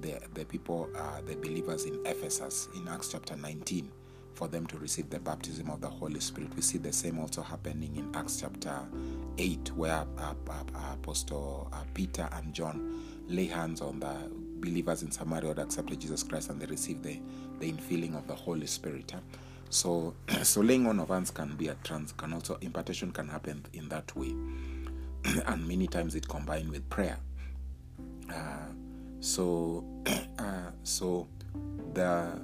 the 0.00 0.20
the 0.34 0.44
people, 0.44 0.88
the 1.26 1.36
believers 1.36 1.84
in 1.84 1.98
Ephesus 2.04 2.68
in 2.74 2.86
Acts 2.88 3.08
chapter 3.08 3.36
19 3.36 3.90
for 4.34 4.48
them 4.48 4.66
to 4.66 4.76
receive 4.78 5.08
the 5.10 5.20
baptism 5.20 5.70
of 5.70 5.80
the 5.80 5.88
Holy 5.88 6.20
Spirit. 6.20 6.54
We 6.54 6.62
see 6.62 6.78
the 6.78 6.92
same 6.92 7.18
also 7.18 7.40
happening 7.40 7.96
in 7.96 8.14
Acts 8.14 8.40
chapter 8.40 8.76
8, 9.38 9.70
where 9.76 10.04
uh, 10.18 10.34
uh, 10.50 10.92
Apostle 10.92 11.68
uh, 11.72 11.84
Peter 11.94 12.28
and 12.32 12.52
John 12.52 13.02
lay 13.28 13.46
hands 13.46 13.80
on 13.80 14.00
the 14.00 14.30
believers 14.64 15.02
in 15.02 15.10
Samaria 15.10 15.52
who 15.52 15.60
accepted 15.60 16.00
Jesus 16.00 16.22
Christ 16.22 16.50
and 16.50 16.60
they 16.60 16.66
received 16.66 17.02
the, 17.02 17.20
the 17.60 17.70
infilling 17.70 18.16
of 18.16 18.26
the 18.26 18.34
Holy 18.34 18.66
Spirit. 18.66 19.12
So, 19.70 20.14
so 20.42 20.60
laying 20.60 20.86
on 20.86 21.00
of 21.00 21.08
hands 21.08 21.30
can 21.30 21.56
be 21.56 21.68
a 21.68 21.76
trans, 21.84 22.12
can 22.12 22.32
also 22.32 22.56
impartation 22.60 23.12
can 23.12 23.28
happen 23.28 23.64
in 23.72 23.88
that 23.90 24.14
way, 24.16 24.34
and 25.46 25.68
many 25.68 25.86
times 25.86 26.14
it 26.14 26.28
combined 26.28 26.70
with 26.70 26.88
prayer. 26.88 27.18
Uh, 28.32 28.68
so, 29.20 29.84
uh, 30.38 30.70
so 30.82 31.28
the 31.92 32.40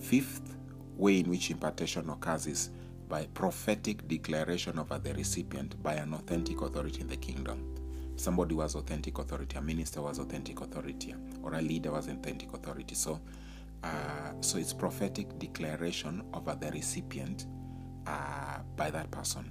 fifth 0.00 0.56
way 0.96 1.20
in 1.20 1.30
which 1.30 1.50
impartation 1.50 2.08
occurs 2.10 2.46
is 2.46 2.70
by 3.08 3.26
prophetic 3.34 4.06
declaration 4.08 4.78
over 4.78 4.98
the 4.98 5.12
recipient 5.14 5.80
by 5.82 5.94
an 5.94 6.14
authentic 6.14 6.60
authority 6.62 7.00
in 7.00 7.08
the 7.08 7.16
kingdom. 7.16 7.73
Somebody 8.16 8.54
was 8.54 8.74
authentic 8.74 9.18
authority, 9.18 9.56
a 9.56 9.60
minister 9.60 10.00
was 10.00 10.18
authentic 10.18 10.60
authority, 10.60 11.14
or 11.42 11.54
a 11.54 11.60
leader 11.60 11.92
was 11.92 12.06
authentic 12.08 12.52
authority. 12.52 12.94
So, 12.94 13.20
uh, 13.82 14.32
so 14.40 14.58
it's 14.58 14.72
prophetic 14.72 15.38
declaration 15.38 16.22
over 16.32 16.54
the 16.54 16.70
recipient 16.70 17.46
uh, 18.06 18.60
by 18.76 18.90
that 18.90 19.10
person. 19.10 19.50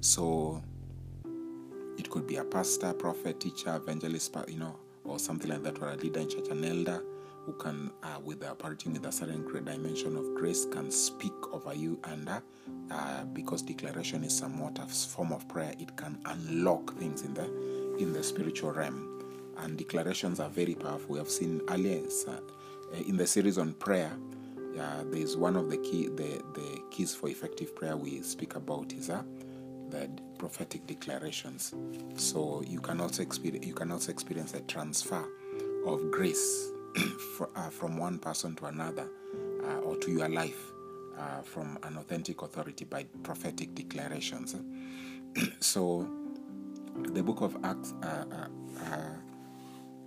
So, 0.00 0.62
it 1.98 2.10
could 2.10 2.26
be 2.26 2.36
a 2.36 2.44
pastor, 2.44 2.92
prophet, 2.94 3.40
teacher, 3.40 3.76
evangelist, 3.76 4.36
you 4.48 4.58
know, 4.58 4.76
or 5.04 5.18
something 5.18 5.50
like 5.50 5.62
that, 5.62 5.80
or 5.80 5.90
a 5.90 5.96
leader 5.96 6.20
in 6.20 6.28
church, 6.28 6.48
an 6.48 6.64
elder 6.64 7.02
who 7.44 7.52
can, 7.54 7.90
uh, 8.02 8.18
with 8.22 8.40
the 8.40 8.50
operating 8.50 8.92
with 8.92 9.06
a 9.06 9.12
certain 9.12 9.44
dimension 9.64 10.16
of 10.16 10.34
grace, 10.34 10.64
can 10.66 10.90
speak 10.90 11.32
over 11.52 11.74
you. 11.74 11.98
And 12.04 12.28
uh, 12.28 12.40
uh, 12.90 13.24
because 13.26 13.62
declaration 13.62 14.24
is 14.24 14.36
somewhat 14.36 14.78
a 14.78 14.86
form 14.86 15.32
of 15.32 15.46
prayer, 15.48 15.74
it 15.78 15.96
can 15.96 16.18
unlock 16.26 16.96
things 16.98 17.22
in 17.22 17.34
the 17.34 17.44
in 17.98 18.12
the 18.12 18.22
spiritual 18.22 18.72
realm. 18.72 19.10
And 19.58 19.78
declarations 19.78 20.40
are 20.40 20.48
very 20.48 20.74
powerful. 20.74 21.12
We 21.12 21.18
have 21.18 21.30
seen 21.30 21.60
earlier 21.68 22.02
uh, 22.26 22.40
in 23.06 23.16
the 23.16 23.26
series 23.26 23.58
on 23.58 23.74
prayer. 23.74 24.12
There 24.74 25.20
is 25.20 25.36
one 25.36 25.56
of 25.56 25.70
the 25.70 25.76
key 25.76 26.08
the, 26.08 26.42
the 26.54 26.82
keys 26.90 27.14
for 27.14 27.28
effective 27.28 27.76
prayer 27.76 27.96
we 27.96 28.22
speak 28.22 28.56
about 28.56 28.92
is 28.92 29.10
uh, 29.10 29.22
the 29.90 30.10
prophetic 30.38 30.86
declarations. 30.86 31.74
So 32.16 32.62
you 32.66 32.80
can 32.80 33.00
also 33.00 33.22
experience 33.22 33.66
you 33.66 33.74
can 33.74 33.92
also 33.92 34.10
experience 34.10 34.54
a 34.54 34.60
transfer 34.62 35.24
of 35.86 36.10
grace 36.10 36.70
for, 37.36 37.50
uh, 37.56 37.70
from 37.70 37.96
one 37.96 38.18
person 38.18 38.54
to 38.56 38.66
another 38.66 39.08
uh, 39.64 39.78
or 39.80 39.96
to 39.96 40.10
your 40.10 40.28
life 40.28 40.72
uh, 41.18 41.42
from 41.42 41.78
an 41.84 41.96
authentic 41.96 42.42
authority 42.42 42.84
by 42.84 43.04
prophetic 43.22 43.74
declarations. 43.74 44.56
so, 45.60 46.08
the 47.12 47.22
book 47.22 47.40
of 47.40 47.56
Acts, 47.64 47.92
uh, 48.02 48.24
uh, 48.30 48.94
uh, 48.94 49.08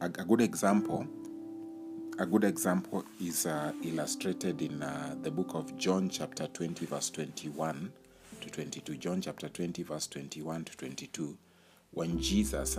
a, 0.01 0.05
a, 0.05 0.25
good 0.25 0.41
example, 0.41 1.05
a 2.19 2.25
good 2.25 2.43
example 2.43 3.03
is 3.21 3.45
illustrated 3.83 4.61
in 4.61 4.79
the 5.21 5.31
book 5.31 5.53
of 5.53 5.77
John, 5.77 6.09
chapter 6.09 6.47
20, 6.47 6.85
verse 6.85 7.09
21 7.09 7.91
to 8.41 8.49
22. 8.49 8.95
John, 8.97 9.21
chapter 9.21 9.49
20, 9.49 9.83
verse 9.83 10.07
21 10.07 10.65
to 10.65 10.77
22. 10.77 11.37
When 11.91 12.19
Jesus, 12.19 12.77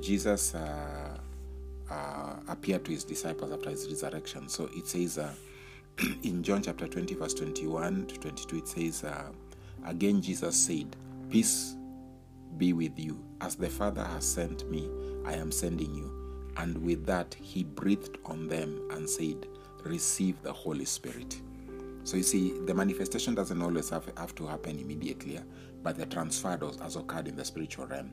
Jesus 0.00 0.54
uh, 1.90 2.36
appeared 2.48 2.84
to 2.84 2.92
his 2.92 3.04
disciples 3.04 3.52
after 3.52 3.70
his 3.70 3.86
resurrection. 3.88 4.48
So 4.48 4.68
it 4.74 4.86
says 4.86 5.18
uh, 5.18 5.32
in 6.22 6.42
John 6.42 6.62
chapter 6.62 6.86
20, 6.86 7.14
verse 7.14 7.34
21 7.34 8.06
to 8.06 8.14
22, 8.16 8.56
it 8.56 8.68
says, 8.68 9.04
uh, 9.04 9.30
Again, 9.86 10.20
Jesus 10.20 10.56
said, 10.56 10.94
Peace 11.30 11.76
be 12.58 12.72
with 12.72 12.98
you. 12.98 13.22
As 13.40 13.56
the 13.56 13.68
Father 13.68 14.04
has 14.04 14.24
sent 14.24 14.70
me, 14.70 14.90
I 15.24 15.34
am 15.34 15.50
sending 15.50 15.94
you. 15.94 16.52
And 16.56 16.76
with 16.82 17.06
that, 17.06 17.34
he 17.34 17.64
breathed 17.64 18.18
on 18.26 18.48
them 18.48 18.88
and 18.90 19.08
said, 19.08 19.46
Receive 19.84 20.40
the 20.42 20.52
Holy 20.52 20.84
Spirit. 20.84 21.40
So 22.04 22.16
you 22.16 22.22
see, 22.22 22.58
the 22.66 22.74
manifestation 22.74 23.34
doesn't 23.34 23.60
always 23.62 23.88
have, 23.90 24.10
have 24.16 24.34
to 24.36 24.46
happen 24.46 24.78
immediately, 24.78 25.40
but 25.82 25.96
the 25.96 26.06
transfer 26.06 26.56
does, 26.56 26.78
has 26.80 26.96
occurred 26.96 27.28
in 27.28 27.36
the 27.36 27.44
spiritual 27.44 27.86
realm. 27.86 28.10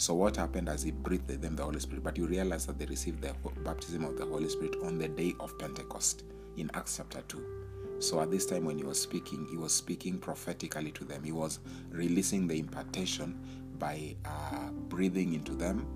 So 0.00 0.14
what 0.14 0.36
happened 0.36 0.70
as 0.70 0.82
he 0.82 0.92
breathed 0.92 1.28
them 1.28 1.56
the 1.56 1.62
Holy 1.62 1.78
Spirit? 1.78 2.02
But 2.02 2.16
you 2.16 2.26
realize 2.26 2.64
that 2.64 2.78
they 2.78 2.86
received 2.86 3.20
the 3.20 3.34
baptism 3.60 4.02
of 4.06 4.16
the 4.16 4.24
Holy 4.24 4.48
Spirit 4.48 4.76
on 4.82 4.96
the 4.96 5.08
day 5.08 5.34
of 5.38 5.58
Pentecost 5.58 6.24
in 6.56 6.70
Acts 6.72 6.96
chapter 6.96 7.20
2. 7.28 7.98
So 7.98 8.18
at 8.22 8.30
this 8.30 8.46
time 8.46 8.64
when 8.64 8.78
he 8.78 8.82
was 8.82 8.98
speaking, 8.98 9.46
he 9.50 9.58
was 9.58 9.74
speaking 9.74 10.16
prophetically 10.16 10.90
to 10.92 11.04
them. 11.04 11.22
He 11.22 11.32
was 11.32 11.58
releasing 11.90 12.48
the 12.48 12.58
impartation 12.58 13.38
by 13.78 14.16
uh, 14.24 14.70
breathing 14.88 15.34
into 15.34 15.52
them 15.52 15.86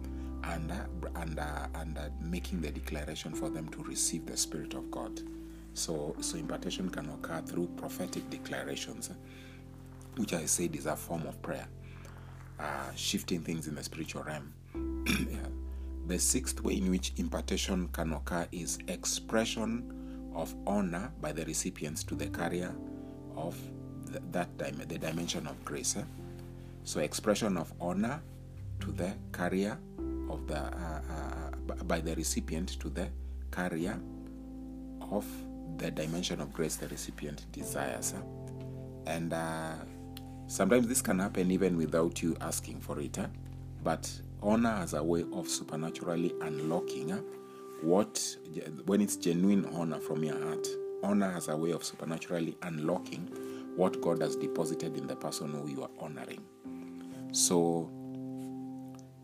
and 0.45 0.71
uh, 0.71 1.21
and 1.23 1.39
uh, 1.39 1.69
and 1.77 1.97
uh, 1.97 2.11
making 2.21 2.61
the 2.61 2.73
declaration 2.73 3.33
for 3.33 3.49
them 3.49 3.71
to 3.71 3.83
receive 3.85 4.27
the 4.27 4.37
Spirit 4.37 4.75
of 4.75 4.91
God. 4.91 5.19
So 5.73 6.15
so 6.21 6.37
impartation 6.37 6.91
can 6.91 7.09
occur 7.09 7.41
through 7.41 7.69
prophetic 7.79 8.29
declarations, 8.29 9.09
which 10.17 10.35
I 10.35 10.45
said 10.45 10.77
is 10.77 10.85
a 10.85 10.95
form 10.95 11.27
of 11.27 11.41
prayer 11.41 11.67
uh, 12.59 12.91
shifting 12.95 13.41
things 13.41 13.67
in 13.67 13.75
the 13.75 13.83
spiritual 13.83 14.23
realm. 14.23 14.53
yeah. 15.07 15.39
The 16.07 16.19
sixth 16.19 16.61
way 16.63 16.77
in 16.77 16.91
which 16.91 17.13
impartation 17.17 17.89
can 17.89 18.13
occur 18.13 18.47
is 18.53 18.79
expression 18.89 20.31
of 20.35 20.55
honor 20.67 21.13
by 21.21 21.33
the 21.33 21.45
recipients 21.45 22.05
to 22.05 22.15
the 22.15 22.27
carrier 22.27 22.75
of 23.37 23.57
the, 24.07 24.21
that 24.33 24.57
dim- 24.59 24.83
the 24.87 24.99
dimension 24.99 25.47
of 25.47 25.65
grace. 25.65 25.97
Eh? 25.97 26.03
So, 26.85 27.01
expression 27.01 27.57
of 27.57 27.73
honor 27.81 28.21
to 28.81 28.93
the 28.93 29.15
carrier 29.33 29.79
of 30.29 30.47
the 30.47 30.59
uh, 30.59 31.01
uh, 31.11 31.75
by 31.85 32.01
the 32.01 32.15
recipient 32.15 32.81
to 32.81 32.91
the 32.91 33.09
carrier 33.51 33.99
of 35.11 35.25
the 35.79 35.91
dimension 35.91 36.41
of 36.41 36.53
grace 36.53 36.77
the 36.77 36.89
recipient 36.89 37.51
desires. 37.53 38.15
And 39.07 39.33
uh, 39.33 39.77
sometimes 40.47 40.87
this 40.89 41.03
can 41.03 41.19
happen 41.19 41.51
even 41.51 41.77
without 41.77 42.23
you 42.23 42.37
asking 42.41 42.81
for 42.81 43.01
it. 43.01 43.19
Eh? 43.19 43.27
But 43.83 44.11
honor 44.43 44.77
as 44.81 44.95
a 44.95 45.03
way 45.03 45.25
of 45.33 45.49
supernaturally 45.49 46.35
unlocking 46.41 47.13
eh? 47.13 47.21
what, 47.83 48.37
when 48.87 49.01
it's 49.01 49.17
genuine 49.17 49.67
honor 49.75 50.01
from 50.01 50.25
your 50.25 50.39
heart, 50.39 50.67
honor 51.03 51.35
as 51.37 51.49
a 51.49 51.57
way 51.57 51.71
of 51.73 51.85
supernaturally 51.85 52.57
unlocking 52.63 53.29
what 53.77 54.01
God 54.01 54.23
has 54.23 54.37
deposited 54.37 54.97
in 54.97 55.07
the 55.07 55.17
person 55.17 55.53
who 55.53 55.69
you 55.69 55.83
are 55.83 55.91
honoring. 55.99 56.43
So, 57.33 57.91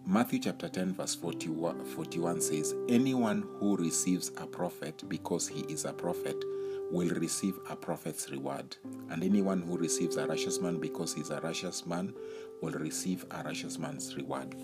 Matthew 0.05 0.41
chapter 0.41 0.69
10, 0.69 0.95
verse 0.95 1.15
41, 1.15 1.85
41 1.85 2.41
says, 2.41 2.75
Anyone 2.89 3.47
who 3.59 3.77
receives 3.77 4.31
a 4.39 4.47
prophet 4.47 5.05
because 5.09 5.47
he 5.47 5.61
is 5.73 5.85
a 5.85 5.93
prophet 5.93 6.43
will 6.91 7.11
receive 7.11 7.59
a 7.69 7.77
prophet's 7.77 8.31
reward. 8.31 8.77
And 9.11 9.23
anyone 9.23 9.63
who 9.63 9.77
receives 9.77 10.17
a 10.17 10.27
righteous 10.27 10.61
man 10.61 10.79
because 10.79 11.15
he 11.15 11.21
is 11.21 11.31
a 11.31 11.41
righteous 11.41 11.87
man 11.87 12.15
will 12.61 12.73
receive 12.73 13.25
a 13.31 13.43
righteous 13.43 13.79
man's 13.79 14.17
reward. 14.17 14.55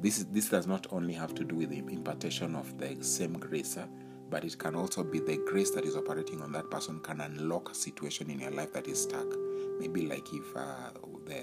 This, 0.00 0.24
this 0.30 0.48
does 0.48 0.66
not 0.66 0.86
only 0.90 1.14
have 1.14 1.34
to 1.36 1.44
do 1.44 1.56
with 1.56 1.70
the 1.70 1.78
impartation 1.78 2.56
of 2.56 2.76
the 2.78 3.02
same 3.02 3.34
grace, 3.34 3.78
but 4.32 4.44
it 4.44 4.58
can 4.58 4.74
also 4.74 5.04
be 5.04 5.20
the 5.20 5.36
grace 5.46 5.70
that 5.72 5.84
is 5.84 5.94
operating 5.94 6.40
on 6.40 6.52
that 6.52 6.70
person 6.70 6.98
can 7.00 7.20
unlock 7.20 7.70
a 7.70 7.74
situation 7.74 8.30
in 8.30 8.40
your 8.40 8.50
life 8.50 8.72
that 8.72 8.88
is 8.88 9.02
stuck. 9.02 9.26
Maybe 9.78 10.06
like 10.06 10.26
if 10.32 10.56
uh, 10.56 10.90
the 11.26 11.42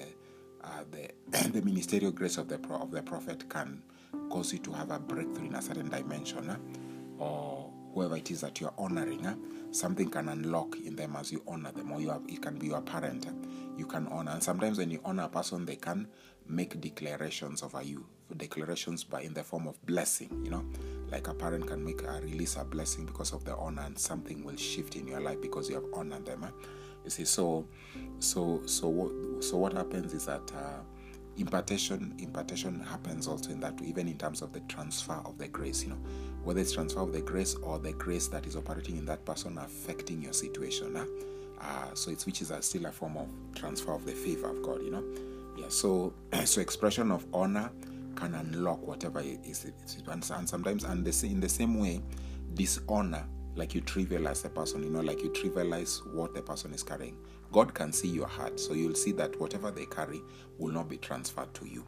uh, 0.64 0.84
the 0.92 1.50
the 1.52 1.62
ministerial 1.62 2.12
grace 2.12 2.38
of 2.38 2.48
the 2.48 2.60
of 2.70 2.92
the 2.92 3.02
prophet 3.04 3.48
can 3.50 3.84
cause 4.30 4.52
you 4.52 4.60
to 4.60 4.72
have 4.72 4.90
a 4.92 5.00
breakthrough 5.00 5.46
in 5.46 5.56
a 5.56 5.62
certain 5.62 5.88
dimension, 5.88 6.50
uh, 6.50 6.58
or 7.24 7.72
whoever 8.00 8.15
it 8.15 8.32
is 8.32 8.39
that 8.39 8.62
you 8.62 8.68
are 8.68 8.74
honoring, 8.77 9.25
uh, 9.25 9.36
something 9.72 10.10
can 10.10 10.29
unlock 10.29 10.77
in 10.86 10.96
them 10.96 11.15
as 11.18 11.34
you 11.34 11.44
honor 11.46 11.72
them, 11.74 11.91
or 11.91 12.00
you 12.00 12.10
have, 12.10 12.22
it 12.29 12.41
can 12.41 12.58
be 12.58 12.68
your 12.68 12.82
parent. 12.82 13.27
Uh, 13.27 13.32
you 13.77 13.86
can 13.86 14.08
honor, 14.08 14.32
and 14.32 14.41
sometimes 14.41 14.77
when 14.77 14.89
you 14.89 15.01
honor 15.03 15.24
a 15.24 15.27
person, 15.27 15.65
they 15.65 15.75
can 15.75 16.08
make 16.48 16.79
declarations 16.79 17.62
over 17.62 17.82
you, 17.82 18.06
declarations 18.38 19.03
by 19.03 19.22
in 19.22 19.34
the 19.34 19.44
form 19.44 19.68
of 19.68 19.86
blessing. 19.86 20.29
You 20.46 20.51
know, 20.51 20.65
like 21.12 21.27
a 21.27 21.34
parent 21.34 21.68
can 21.68 21.84
make 21.84 22.01
a 22.03 22.22
release 22.22 22.56
a 22.56 22.63
blessing 22.63 23.06
because 23.06 23.34
of 23.34 23.44
the 23.44 23.56
honor, 23.58 23.84
and 23.84 24.00
something 24.00 24.46
will 24.46 24.56
shift 24.56 24.96
in 24.96 25.06
your 25.06 25.20
life 25.20 25.41
because 25.41 25.68
you 25.68 25.75
have 25.75 25.86
honored 25.94 26.25
them. 26.25 26.46
Uh. 26.46 26.51
You 27.03 27.10
see, 27.10 27.25
so 27.25 27.65
so 28.20 28.62
so 28.65 28.88
what 28.88 29.44
so 29.44 29.58
what 29.58 29.74
happens 29.74 30.13
is 30.13 30.25
that 30.25 30.51
uh, 30.53 30.79
impartation 31.39 32.13
impartation 32.19 32.79
happens 32.81 33.27
also 33.27 33.51
in 33.51 33.60
that 33.62 33.74
even 33.81 34.08
in 34.08 34.17
terms 34.17 34.41
of 34.41 34.53
the 34.53 34.60
transfer 34.62 35.19
of 35.25 35.38
the 35.38 35.48
grace. 35.48 35.84
You 35.84 35.91
know, 35.91 35.98
whether 36.43 36.60
it's 36.60 36.72
transfer 36.74 37.01
of 37.01 37.13
the 37.13 37.22
grace 37.22 37.55
or 37.55 37.79
the 37.79 37.93
grace 37.93 38.27
that 38.27 38.46
is 38.46 38.55
operating 38.55 38.98
in 38.98 39.05
that 39.05 39.25
person 39.25 39.58
affecting 39.58 40.22
your 40.22 40.34
situation. 40.34 40.96
Uh, 40.96 41.05
uh, 41.62 41.93
so 41.93 42.12
it's 42.12 42.25
which 42.25 42.41
is 42.41 42.51
a, 42.51 42.62
still 42.62 42.86
a 42.86 42.91
form 42.91 43.17
of 43.17 43.27
transfer 43.55 43.93
of 43.93 44.05
the 44.05 44.13
favor 44.13 44.50
of 44.50 44.62
God. 44.62 44.81
You 44.81 44.91
know, 44.91 45.03
yeah. 45.58 45.69
So 45.69 46.13
so 46.46 46.62
expression 46.62 47.12
of 47.12 47.25
honor 47.34 47.69
can 48.15 48.36
unlock 48.36 48.86
whatever 48.86 49.19
it 49.19 49.39
is, 49.46 49.72
and 50.08 50.24
sometimes 50.24 50.84
and 50.84 51.05
the, 51.05 51.27
in 51.27 51.39
the 51.39 51.50
same 51.50 51.79
way, 51.79 52.01
dishonor 52.53 53.25
like 53.60 53.75
you 53.75 53.82
trivialize 53.82 54.42
the 54.42 54.50
person, 54.50 54.82
you 54.82 54.89
know, 54.89 55.01
like 55.01 55.22
you 55.22 55.30
trivialize 55.30 56.00
what 56.13 56.34
the 56.34 56.42
person 56.42 56.74
is 56.74 56.82
carrying. 56.82 57.18
God 57.51 57.74
can 57.74 57.92
see 57.92 58.08
your 58.08 58.28
heart, 58.28 58.60
so 58.60 58.74
you'll 58.74 58.96
see 58.96 59.12
that 59.13 59.39
whatever 59.39 59.70
they 59.70 59.86
carry 59.86 60.22
will 60.58 60.72
not 60.72 60.88
be 60.88 60.98
transferred 60.98 61.54
to 61.56 61.66
you. 61.68 61.86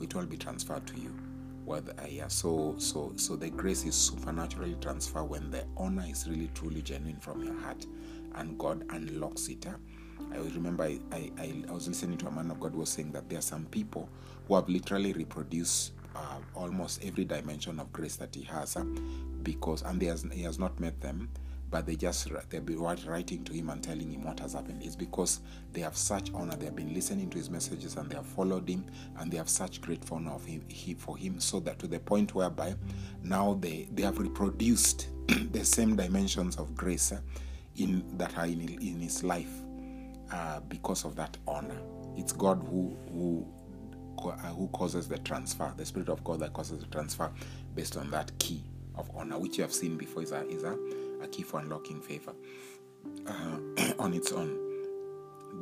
It 0.00 0.14
will 0.14 0.26
be 0.26 0.36
transferred 0.36 0.86
to 0.88 1.00
you. 1.00 1.16
Whether 1.64 1.94
yeah, 2.08 2.28
so 2.28 2.74
so 2.78 3.12
so 3.16 3.36
the 3.36 3.50
grace 3.50 3.84
is 3.84 3.94
supernaturally 3.94 4.76
transferred 4.80 5.24
when 5.24 5.50
the 5.50 5.64
honor 5.76 6.04
is 6.08 6.28
really 6.28 6.50
truly 6.54 6.82
genuine 6.82 7.20
from 7.20 7.42
your 7.42 7.58
heart, 7.58 7.86
and 8.36 8.58
God 8.58 8.84
unlocks 8.90 9.48
it. 9.48 9.66
I 10.32 10.36
remember 10.36 10.84
I, 10.84 10.98
I, 11.12 11.30
I 11.68 11.72
was 11.72 11.88
listening 11.88 12.18
to 12.18 12.28
a 12.28 12.30
man 12.30 12.50
of 12.50 12.60
God 12.60 12.74
was 12.74 12.90
saying 12.90 13.12
that 13.12 13.28
there 13.28 13.38
are 13.38 13.42
some 13.42 13.64
people 13.66 14.08
who 14.46 14.56
have 14.56 14.68
literally 14.68 15.12
reproduced 15.12 15.92
uh, 16.18 16.38
almost 16.54 17.04
every 17.04 17.24
dimension 17.24 17.78
of 17.78 17.92
grace 17.92 18.16
that 18.16 18.34
he 18.34 18.42
has 18.42 18.76
uh, 18.76 18.84
because 19.42 19.82
and 19.82 20.00
he 20.02 20.08
has, 20.08 20.26
he 20.32 20.42
has 20.42 20.58
not 20.58 20.78
met 20.80 21.00
them 21.00 21.30
but 21.70 21.86
they 21.86 21.96
just 21.96 22.28
they'll 22.48 22.60
be 22.62 22.74
writing 22.76 23.44
to 23.44 23.52
him 23.52 23.70
and 23.70 23.82
telling 23.82 24.10
him 24.10 24.24
what 24.24 24.40
has 24.40 24.54
happened. 24.54 24.82
It's 24.82 24.96
because 24.96 25.40
they 25.72 25.80
have 25.80 25.96
such 25.96 26.32
honor 26.32 26.56
they 26.56 26.64
have 26.66 26.76
been 26.76 26.94
listening 26.94 27.28
to 27.30 27.38
his 27.38 27.50
messages 27.50 27.96
and 27.96 28.08
they 28.08 28.16
have 28.16 28.26
followed 28.26 28.68
him 28.68 28.86
and 29.18 29.30
they 29.30 29.36
have 29.36 29.48
such 29.48 29.80
great 29.80 30.02
honor 30.10 30.30
of 30.32 30.44
him 30.44 30.64
he, 30.68 30.94
for 30.94 31.16
him 31.16 31.40
so 31.40 31.60
that 31.60 31.78
to 31.80 31.86
the 31.86 31.98
point 32.00 32.34
whereby 32.34 32.74
now 33.22 33.58
they 33.60 33.88
they 33.92 34.02
have 34.02 34.18
reproduced 34.18 35.08
the 35.52 35.64
same 35.64 35.94
dimensions 35.94 36.56
of 36.56 36.74
grace 36.74 37.12
uh, 37.12 37.20
in 37.76 38.02
that 38.16 38.36
are 38.38 38.46
in, 38.46 38.60
in 38.60 39.00
his 39.00 39.22
life 39.22 39.52
uh, 40.32 40.60
because 40.68 41.04
of 41.04 41.16
that 41.16 41.36
honor. 41.46 41.80
It's 42.16 42.32
god 42.32 42.62
who 42.68 42.96
who 43.12 43.46
who 44.20 44.68
causes 44.68 45.08
the 45.08 45.18
transfer, 45.18 45.72
the 45.76 45.84
Spirit 45.84 46.08
of 46.08 46.22
God 46.24 46.40
that 46.40 46.52
causes 46.52 46.80
the 46.80 46.86
transfer 46.86 47.30
based 47.74 47.96
on 47.96 48.10
that 48.10 48.36
key 48.38 48.62
of 48.96 49.10
honor, 49.14 49.38
which 49.38 49.56
you 49.58 49.62
have 49.62 49.72
seen 49.72 49.96
before 49.96 50.22
is 50.22 50.32
a, 50.32 50.46
is 50.48 50.64
a, 50.64 50.76
a 51.22 51.28
key 51.28 51.42
for 51.42 51.60
unlocking 51.60 52.00
favor 52.00 52.32
uh, 53.26 53.58
on 53.98 54.12
its 54.12 54.32
own. 54.32 54.58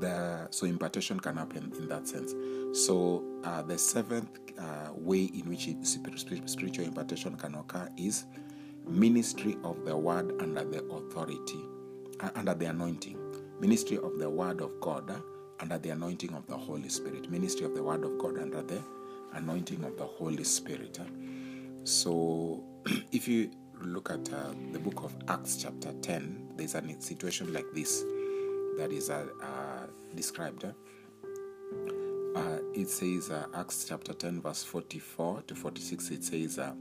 The, 0.00 0.48
so 0.50 0.66
impartation 0.66 1.20
can 1.20 1.36
happen 1.36 1.72
in 1.78 1.88
that 1.88 2.06
sense. 2.08 2.34
So 2.72 3.24
uh, 3.44 3.62
the 3.62 3.78
seventh 3.78 4.38
uh, 4.58 4.90
way 4.92 5.24
in 5.24 5.48
which 5.48 5.68
it, 5.68 5.86
spiritual 5.86 6.84
impartation 6.84 7.36
can 7.36 7.54
occur 7.54 7.88
is 7.96 8.24
ministry 8.86 9.56
of 9.64 9.84
the 9.84 9.96
word 9.96 10.34
under 10.40 10.64
the 10.64 10.82
authority, 10.84 11.64
uh, 12.20 12.30
under 12.34 12.54
the 12.54 12.66
anointing. 12.66 13.18
Ministry 13.60 13.96
of 13.96 14.18
the 14.18 14.28
word 14.28 14.60
of 14.60 14.80
God 14.80 15.10
under 15.60 15.78
the 15.78 15.90
anointing 15.90 16.34
of 16.34 16.46
the 16.46 16.56
Holy 16.56 16.88
Spirit. 16.88 17.30
Ministry 17.30 17.66
of 17.66 17.74
the 17.74 17.82
Word 17.82 18.04
of 18.04 18.18
God 18.18 18.38
under 18.38 18.62
the 18.62 18.82
anointing 19.34 19.84
of 19.84 19.96
the 19.96 20.04
Holy 20.04 20.44
Spirit. 20.44 20.98
So, 21.84 22.62
if 23.12 23.28
you 23.28 23.50
look 23.80 24.10
at 24.10 24.32
uh, 24.32 24.52
the 24.72 24.78
book 24.78 25.04
of 25.04 25.14
Acts, 25.28 25.56
chapter 25.56 25.92
10, 26.02 26.54
there's 26.56 26.74
a 26.74 26.82
situation 27.00 27.52
like 27.52 27.66
this 27.74 28.04
that 28.76 28.90
is 28.92 29.10
uh, 29.10 29.26
uh, 29.42 29.86
described. 30.14 30.64
Uh, 30.64 32.58
it 32.74 32.88
says, 32.88 33.30
uh, 33.30 33.46
Acts 33.54 33.86
chapter 33.88 34.12
10, 34.12 34.42
verse 34.42 34.62
44 34.62 35.42
to 35.46 35.54
46, 35.54 36.10
it 36.10 36.24
says, 36.24 36.58
uh, 36.58 36.72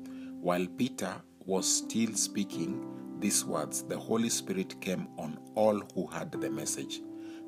While 0.42 0.68
Peter 0.78 1.14
was 1.46 1.66
still 1.66 2.14
speaking 2.14 2.86
these 3.20 3.46
words, 3.46 3.84
the 3.84 3.98
Holy 3.98 4.30
Spirit 4.30 4.80
came 4.82 5.08
on 5.18 5.40
all 5.56 5.82
who 5.94 6.08
heard 6.08 6.32
the 6.32 6.50
message 6.50 7.00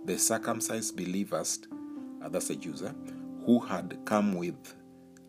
the 0.05 0.17
circumcised 0.17 0.95
believers, 0.95 1.59
uh, 2.23 2.29
that's 2.29 2.47
the 2.47 2.55
Jews, 2.55 2.83
eh, 2.83 2.91
who 3.45 3.59
had 3.59 3.97
come 4.05 4.35
with 4.35 4.75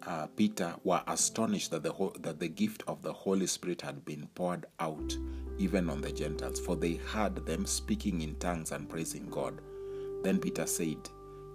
uh, 0.06 0.26
Peter 0.36 0.74
were 0.84 1.02
astonished 1.06 1.70
that 1.70 1.82
the, 1.82 1.92
whole, 1.92 2.14
that 2.20 2.38
the 2.38 2.48
gift 2.48 2.82
of 2.86 3.02
the 3.02 3.12
Holy 3.12 3.46
Spirit 3.46 3.82
had 3.82 4.04
been 4.04 4.28
poured 4.34 4.66
out 4.80 5.16
even 5.58 5.90
on 5.90 6.00
the 6.00 6.12
Gentiles, 6.12 6.60
for 6.60 6.76
they 6.76 6.94
heard 6.94 7.44
them 7.44 7.66
speaking 7.66 8.22
in 8.22 8.36
tongues 8.36 8.72
and 8.72 8.88
praising 8.88 9.28
God. 9.28 9.60
Then 10.22 10.38
Peter 10.38 10.66
said, 10.66 10.96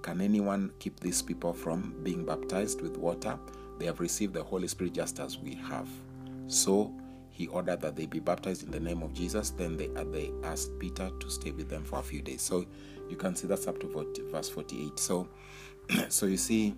Can 0.01 0.21
anyone 0.21 0.71
keep 0.79 0.99
these 0.99 1.21
people 1.21 1.53
from 1.53 1.95
being 2.03 2.25
baptized 2.25 2.81
with 2.81 2.97
water? 2.97 3.39
They 3.79 3.85
have 3.85 3.99
received 3.99 4.33
the 4.33 4.43
Holy 4.43 4.67
Spirit 4.67 4.93
just 4.93 5.19
as 5.19 5.37
we 5.37 5.55
have. 5.55 5.87
So 6.47 6.93
he 7.33 7.47
ordered 7.47 7.81
that 7.81 7.97
they 7.97 8.05
be 8.05 8.19
baptized 8.19 8.63
in 8.63 8.71
the 8.71 8.79
name 8.79 9.03
of 9.03 9.13
Jesus. 9.13 9.49
Then 9.49 9.75
they, 9.75 9.89
uh, 9.95 10.05
they 10.05 10.31
asked 10.43 10.79
Peter 10.79 11.11
to 11.19 11.29
stay 11.29 11.51
with 11.51 11.67
them 11.67 11.83
for 11.83 11.99
a 11.99 12.03
few 12.03 12.21
days. 12.21 12.41
So 12.41 12.65
you 13.09 13.15
can 13.15 13.35
see 13.35 13.47
that's 13.47 13.67
up 13.67 13.79
to 13.79 13.87
40, 13.87 14.23
verse 14.31 14.49
48 14.49 14.97
so 14.99 15.27
so 16.09 16.25
you 16.25 16.37
see 16.37 16.73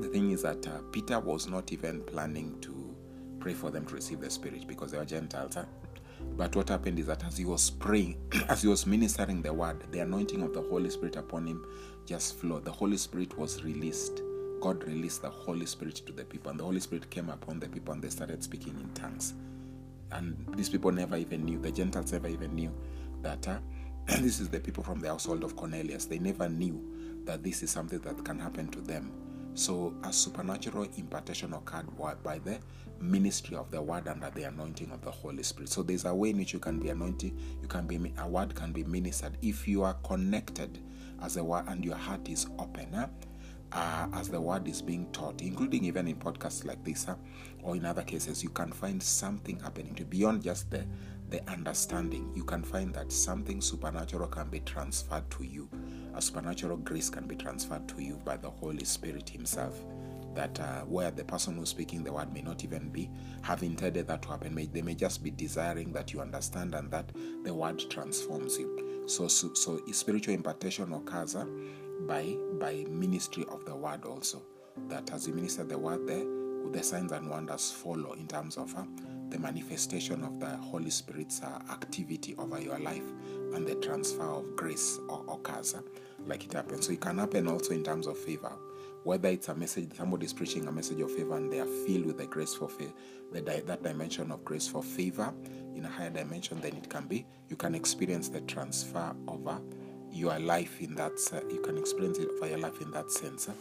the 0.00 0.08
thing 0.08 0.30
is 0.30 0.42
that 0.42 0.66
uh, 0.66 0.80
peter 0.92 1.18
was 1.18 1.46
not 1.46 1.72
even 1.72 2.00
planning 2.02 2.58
to 2.60 2.94
pray 3.38 3.54
for 3.54 3.70
them 3.70 3.86
to 3.86 3.94
receive 3.94 4.20
the 4.20 4.30
spirit 4.30 4.66
because 4.66 4.90
they 4.90 4.98
were 4.98 5.04
gentiles 5.04 5.54
huh? 5.54 5.64
but 6.36 6.54
what 6.54 6.68
happened 6.68 6.98
is 6.98 7.06
that 7.06 7.24
as 7.24 7.36
he 7.36 7.44
was 7.44 7.70
praying 7.70 8.16
as 8.48 8.62
he 8.62 8.68
was 8.68 8.86
ministering 8.86 9.40
the 9.42 9.52
word 9.52 9.82
the 9.92 10.00
anointing 10.00 10.42
of 10.42 10.52
the 10.52 10.60
holy 10.62 10.90
spirit 10.90 11.16
upon 11.16 11.46
him 11.46 11.64
just 12.06 12.38
flowed 12.38 12.64
the 12.64 12.72
holy 12.72 12.96
spirit 12.96 13.36
was 13.38 13.62
released 13.62 14.22
god 14.60 14.82
released 14.84 15.22
the 15.22 15.30
holy 15.30 15.66
spirit 15.66 15.94
to 15.94 16.12
the 16.12 16.24
people 16.24 16.50
and 16.50 16.60
the 16.60 16.64
holy 16.64 16.80
spirit 16.80 17.08
came 17.10 17.28
upon 17.30 17.58
the 17.60 17.68
people 17.68 17.92
and 17.94 18.02
they 18.02 18.08
started 18.08 18.42
speaking 18.42 18.78
in 18.80 18.88
tongues 18.94 19.34
and 20.12 20.36
these 20.56 20.68
people 20.68 20.90
never 20.90 21.16
even 21.16 21.44
knew 21.44 21.58
the 21.58 21.70
gentiles 21.70 22.12
never 22.12 22.28
even 22.28 22.54
knew 22.54 22.72
that 23.22 23.46
uh, 23.48 23.58
this 24.20 24.40
is 24.40 24.48
the 24.48 24.58
people 24.58 24.82
from 24.82 24.98
the 25.00 25.08
household 25.08 25.44
of 25.44 25.56
Cornelius. 25.56 26.06
They 26.06 26.18
never 26.18 26.48
knew 26.48 26.82
that 27.24 27.42
this 27.44 27.62
is 27.62 27.70
something 27.70 28.00
that 28.00 28.24
can 28.24 28.38
happen 28.38 28.68
to 28.68 28.80
them. 28.80 29.12
So, 29.54 29.94
a 30.04 30.12
supernatural 30.12 30.88
impartation 30.96 31.52
occurred 31.52 31.86
by 32.22 32.38
the 32.38 32.58
ministry 33.00 33.56
of 33.56 33.70
the 33.70 33.82
word 33.82 34.08
under 34.08 34.30
the 34.30 34.44
anointing 34.44 34.90
of 34.90 35.02
the 35.02 35.10
Holy 35.10 35.42
Spirit. 35.42 35.68
So, 35.68 35.82
there's 35.82 36.04
a 36.04 36.14
way 36.14 36.30
in 36.30 36.38
which 36.38 36.52
you 36.52 36.60
can 36.60 36.78
be 36.78 36.88
anointed, 36.88 37.32
you 37.60 37.68
can 37.68 37.86
be 37.86 38.12
a 38.18 38.26
word 38.26 38.54
can 38.54 38.72
be 38.72 38.84
ministered 38.84 39.36
if 39.42 39.68
you 39.68 39.82
are 39.82 39.94
connected 40.04 40.78
as 41.22 41.36
a 41.36 41.44
word 41.44 41.64
and 41.68 41.84
your 41.84 41.96
heart 41.96 42.28
is 42.28 42.46
open. 42.58 42.88
Uh, 43.72 44.08
as 44.14 44.28
the 44.28 44.40
word 44.40 44.66
is 44.66 44.82
being 44.82 45.10
taught, 45.12 45.42
including 45.42 45.84
even 45.84 46.08
in 46.08 46.16
podcasts 46.16 46.64
like 46.64 46.82
this, 46.84 47.04
huh, 47.04 47.14
or 47.62 47.76
in 47.76 47.84
other 47.84 48.02
cases, 48.02 48.42
you 48.42 48.50
can 48.50 48.72
find 48.72 49.02
something 49.02 49.58
happening 49.60 49.94
to 49.94 50.04
beyond 50.04 50.42
just 50.42 50.70
the 50.70 50.84
the 51.30 51.48
understanding. 51.48 52.30
You 52.34 52.44
can 52.44 52.62
find 52.62 52.92
that 52.94 53.12
something 53.12 53.60
supernatural 53.60 54.26
can 54.28 54.48
be 54.48 54.60
transferred 54.60 55.30
to 55.30 55.44
you. 55.44 55.68
A 56.14 56.20
supernatural 56.20 56.78
grace 56.78 57.08
can 57.08 57.26
be 57.26 57.36
transferred 57.36 57.88
to 57.88 58.02
you 58.02 58.20
by 58.24 58.36
the 58.36 58.50
Holy 58.50 58.84
Spirit 58.84 59.28
Himself. 59.28 59.80
That 60.34 60.58
uh, 60.60 60.80
where 60.82 61.10
the 61.10 61.24
person 61.24 61.56
who's 61.56 61.68
speaking 61.68 62.04
the 62.04 62.12
word 62.12 62.32
may 62.32 62.42
not 62.42 62.64
even 62.64 62.88
be 62.90 63.10
have 63.42 63.62
intended 63.62 64.06
that 64.08 64.22
to 64.22 64.28
happen, 64.28 64.54
may, 64.54 64.66
they 64.66 64.82
may 64.82 64.94
just 64.94 65.22
be 65.22 65.30
desiring 65.30 65.92
that 65.92 66.12
you 66.12 66.20
understand 66.20 66.74
and 66.74 66.90
that 66.90 67.10
the 67.44 67.54
word 67.54 67.82
transforms 67.90 68.58
you. 68.58 69.04
So, 69.06 69.26
so, 69.26 69.54
so 69.54 69.80
spiritual 69.92 70.34
impartation 70.34 70.92
occurs 70.92 71.34
uh, 71.34 71.46
by 72.06 72.36
by 72.58 72.84
ministry 72.88 73.44
of 73.48 73.64
the 73.64 73.74
word 73.74 74.04
also. 74.04 74.42
That 74.88 75.12
as 75.12 75.26
you 75.26 75.34
minister 75.34 75.64
the 75.64 75.78
word 75.78 76.06
there, 76.06 76.24
the 76.72 76.82
signs 76.82 77.12
and 77.12 77.28
wonders 77.28 77.70
follow 77.70 78.12
in 78.12 78.26
terms 78.26 78.56
of 78.56 78.74
uh, 78.76 78.84
the 79.30 79.38
manifestation 79.38 80.24
of 80.24 80.38
the 80.40 80.56
Holy 80.56 80.90
Spirit's 80.90 81.42
uh, 81.42 81.60
activity 81.70 82.34
over 82.38 82.60
your 82.60 82.78
life 82.78 83.04
and 83.54 83.66
the 83.66 83.74
transfer 83.76 84.24
of 84.24 84.56
grace 84.56 84.98
or 85.08 85.24
occurs 85.28 85.74
uh, 85.74 85.80
like 86.26 86.44
it 86.44 86.52
happens. 86.52 86.86
So 86.86 86.92
it 86.92 87.00
can 87.00 87.18
happen 87.18 87.48
also 87.48 87.72
in 87.72 87.82
terms 87.82 88.06
of 88.06 88.18
favor. 88.18 88.52
Whether 89.02 89.30
it's 89.30 89.48
a 89.48 89.54
message, 89.54 89.94
somebody 89.96 90.26
is 90.26 90.32
preaching 90.32 90.66
a 90.68 90.72
message 90.72 91.00
of 91.00 91.10
favor 91.10 91.36
and 91.36 91.50
they 91.50 91.60
are 91.60 91.86
filled 91.86 92.06
with 92.06 92.18
the 92.18 92.26
grace 92.26 92.54
for 92.54 92.68
favor, 92.68 92.92
the, 93.32 93.40
that 93.40 93.82
dimension 93.82 94.30
of 94.30 94.44
grace 94.44 94.68
for 94.68 94.82
favor 94.82 95.32
in 95.74 95.84
a 95.84 95.88
higher 95.88 96.10
dimension, 96.10 96.60
then 96.60 96.76
it 96.76 96.88
can 96.90 97.06
be, 97.06 97.24
you 97.48 97.56
can 97.56 97.74
experience 97.74 98.28
the 98.28 98.42
transfer 98.42 99.14
over 99.26 99.60
your 100.12 100.38
life 100.38 100.80
in 100.80 100.94
that, 100.96 101.12
uh, 101.32 101.40
you 101.52 101.60
can 101.60 101.78
experience 101.78 102.18
it 102.18 102.30
your 102.46 102.58
life 102.58 102.80
in 102.80 102.90
that 102.92 103.10
sense. 103.10 103.48
Uh. 103.48 103.52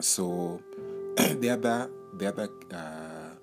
So 0.00 0.60
the 1.16 1.50
other, 1.50 1.90
the 2.16 2.28
other, 2.28 2.48
uh, 2.72 3.34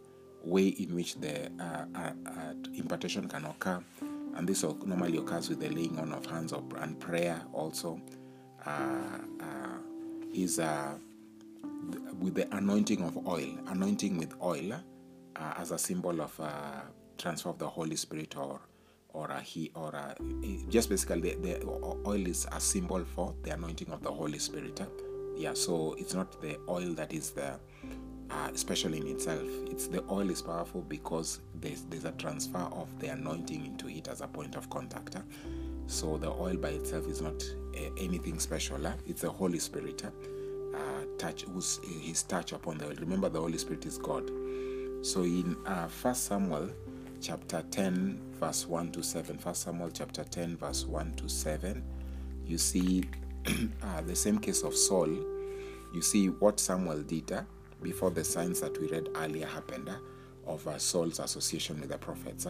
way 0.44 0.68
in 0.68 0.96
which 0.96 1.16
the 1.16 1.52
uh, 1.60 1.86
uh, 1.96 2.12
uh, 2.26 2.54
impartation 2.76 3.28
can 3.28 3.46
occur, 3.46 3.84
and 4.36 4.48
this 4.48 4.64
normally 4.86 5.18
occurs 5.18 5.50
with 5.50 5.60
the 5.60 5.70
laying 5.70 5.98
on 6.00 6.12
of 6.14 6.26
hands 6.26 6.54
and 6.78 7.00
prayer 7.00 7.42
also, 7.54 8.02
is 10.34 10.58
with 12.20 12.36
the 12.36 12.48
anointing 12.56 13.04
of 13.04 13.28
oil, 13.28 13.58
anointing 13.68 14.18
with 14.18 14.34
oil 14.42 14.74
as 15.36 15.72
a 15.72 15.78
symbol 15.78 16.22
of 16.22 16.40
transfer 17.18 17.50
of 17.50 17.60
the 17.60 17.68
Holy 17.68 17.96
Spirit 17.96 18.36
or 18.38 18.60
or 19.14 19.28
a 19.28 19.42
he 19.42 19.72
or 19.76 19.90
a, 19.90 20.16
just 20.70 20.90
basically 20.90 21.36
the, 21.36 21.36
the, 21.36 21.66
oil 22.06 22.28
is 22.28 22.48
a 22.52 22.60
symbol 22.60 23.04
for 23.04 23.34
the 23.44 23.52
anointing 23.52 23.92
of 23.92 24.02
the 24.04 24.12
Holy 24.12 24.40
Spirit. 24.40 24.82
Yeah, 25.36 25.54
so 25.54 25.96
it's 25.98 26.14
not 26.14 26.42
the 26.42 26.58
oil 26.68 26.94
that 26.94 27.14
is 27.14 27.32
the 27.32 27.60
uh, 28.32 28.50
in 28.50 29.08
itself. 29.08 29.48
It's 29.68 29.88
the 29.88 30.04
oil 30.10 30.30
is 30.30 30.42
powerful 30.42 30.82
because 30.82 31.40
there's 31.56 31.84
there's 31.84 32.06
a 32.06 32.12
transfer 32.14 32.68
of 32.72 32.88
the 33.00 33.08
anointing 33.08 33.66
into 33.66 33.90
it 33.90 34.08
as 34.08 34.22
a 34.22 34.28
point 34.28 34.56
of 34.56 34.70
contact. 34.70 35.16
So 35.88 36.18
the 36.18 36.30
oil 36.30 36.56
by 36.56 36.70
itself 36.70 37.08
is 37.08 37.22
not 37.22 37.44
uh, 37.76 37.90
anything 37.98 38.40
special. 38.40 38.86
It's 39.06 39.22
the 39.22 39.30
Holy 39.30 39.60
Spirit. 39.60 40.04
Uh, 40.04 41.04
touch 41.18 41.44
who's 41.44 41.80
his 42.02 42.24
touch 42.24 42.54
upon 42.54 42.78
the 42.78 42.88
oil. 42.88 42.96
Remember, 43.00 43.28
the 43.28 43.40
Holy 43.40 43.58
Spirit 43.58 43.86
is 43.86 43.98
God. 43.98 44.30
So 45.02 45.24
in 45.24 45.58
uh, 45.66 45.88
First 45.88 46.26
Samuel 46.26 46.70
chapter 47.22 47.64
10, 47.70 48.20
verse 48.40 48.68
1 48.68 48.92
to 48.94 49.04
7, 49.04 49.38
First 49.38 49.62
Samuel 49.64 49.92
chapter 49.94 50.24
10, 50.24 50.58
verse 50.58 50.86
1 50.86 51.14
to 51.14 51.30
7, 51.30 51.84
you 52.46 52.58
see 52.58 53.04
uh, 53.84 54.02
the 54.06 54.16
same 54.16 54.40
case 54.40 54.64
of 54.64 54.76
Saul. 54.76 55.10
You 55.94 56.02
see 56.02 56.28
what 56.30 56.60
Samuel 56.60 57.04
did. 57.04 57.32
Uh, 57.32 57.44
before 57.82 58.12
the 58.12 58.24
signs 58.24 58.62
that 58.62 58.80
we 58.80 58.88
read 58.90 59.10
earlier 59.16 59.48
happened 59.48 59.90
uh, 59.90 60.52
of 60.52 60.68
Saul's 60.82 61.20
association 61.20 61.80
with 61.80 61.90
the 61.90 61.98
prophets. 61.98 62.48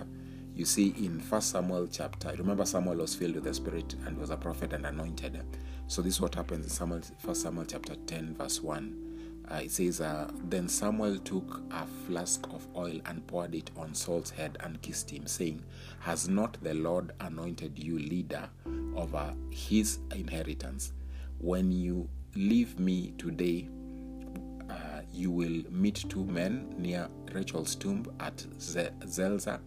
You 0.56 0.66
see 0.66 0.94
in 0.98 1.20
First 1.20 1.52
Samuel 1.52 1.88
chapter, 1.92 2.34
remember 2.38 2.66
Samuel 2.66 2.98
was 2.98 3.16
filled 3.16 3.36
with 3.36 3.44
the 3.44 3.54
Spirit 3.54 3.96
and 4.06 4.18
was 4.18 4.30
a 4.30 4.38
prophet 4.38 4.74
and 4.74 4.86
anointed. 4.86 5.42
So 5.88 6.02
this 6.02 6.16
is 6.16 6.22
what 6.22 6.36
happens 6.36 6.66
in 6.66 6.70
Samuel, 6.70 7.02
First 7.20 7.42
Samuel 7.42 7.66
chapter 7.66 7.96
10, 7.96 8.36
verse 8.36 8.62
1. 8.62 9.11
Uh, 9.50 9.62
it 9.64 9.72
says, 9.72 10.02
uh, 10.02 10.30
Then 10.46 10.68
Samuel 10.68 11.18
took 11.20 11.62
a 11.72 11.86
flask 12.08 12.46
of 12.54 12.68
oil 12.76 13.00
and 13.06 13.26
poured 13.28 13.56
it 13.56 13.72
on 13.78 13.94
Saul's 13.94 14.30
head 14.30 14.58
and 14.62 14.82
kissed 14.82 15.10
him, 15.10 15.28
saying, 15.28 15.64
Has 16.00 16.30
not 16.30 16.58
the 16.62 16.74
Lord 16.74 17.12
anointed 17.20 17.78
you 17.78 18.00
leader 18.00 18.50
over 18.96 19.34
his 19.50 20.00
inheritance? 20.16 20.94
When 21.40 21.72
you 21.72 22.08
leave 22.36 22.80
me 22.80 23.14
today, 23.18 23.68
you 25.14 25.30
will 25.32 25.62
meet 25.70 26.06
two 26.10 26.24
men 26.26 26.74
near 26.78 27.10
Rachel's 27.34 27.76
tomb 27.76 28.06
at 28.20 28.46
Zelzah 28.60 29.60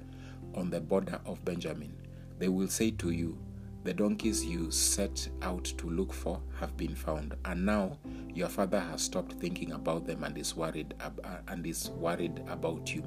on 0.55 0.71
the 0.71 0.81
border 0.81 1.21
of 1.27 1.45
Benjamin. 1.45 1.93
They 2.39 2.49
will 2.49 2.69
say 2.69 2.91
to 2.93 3.11
you, 3.11 3.39
The 3.85 3.95
donkeys 3.95 4.45
you 4.45 4.71
set 4.71 5.29
out 5.43 5.65
to 5.65 5.89
look 5.91 6.13
for 6.13 6.41
have 6.59 6.77
been 6.77 6.95
found, 6.95 7.35
and 7.45 7.65
now 7.67 7.99
your 8.33 8.49
father 8.49 8.81
has 8.81 9.03
stopped 9.03 9.35
thinking 9.35 9.73
about 9.73 10.07
them 10.07 10.25
and 10.25 10.37
is 10.39 10.57
worried 10.57 10.95
ab- 11.01 11.21
uh, 11.23 11.39
and 11.49 11.67
is 11.67 11.91
worried 11.91 12.43
about 12.49 12.95
you. 12.95 13.05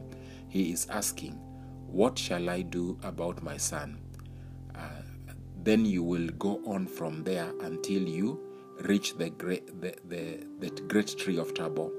He 0.48 0.72
is 0.72 0.88
asking, 0.90 1.34
What 1.88 2.18
shall 2.18 2.50
I 2.50 2.62
do 2.62 2.98
about 3.04 3.42
my 3.44 3.58
son? 3.58 4.00
Uh, 4.76 5.02
then 5.64 5.86
you 5.86 6.04
will 6.04 6.28
go 6.40 6.62
on 6.66 6.88
from 6.88 7.24
there 7.24 7.52
until 7.62 8.04
you 8.04 8.40
reach 8.82 9.18
the 9.18 9.32
great, 9.32 9.82
the, 9.82 9.96
the, 10.08 10.46
the 10.60 10.70
great 10.84 11.18
tree 11.18 11.40
of 11.40 11.54
Tabor 11.56 11.90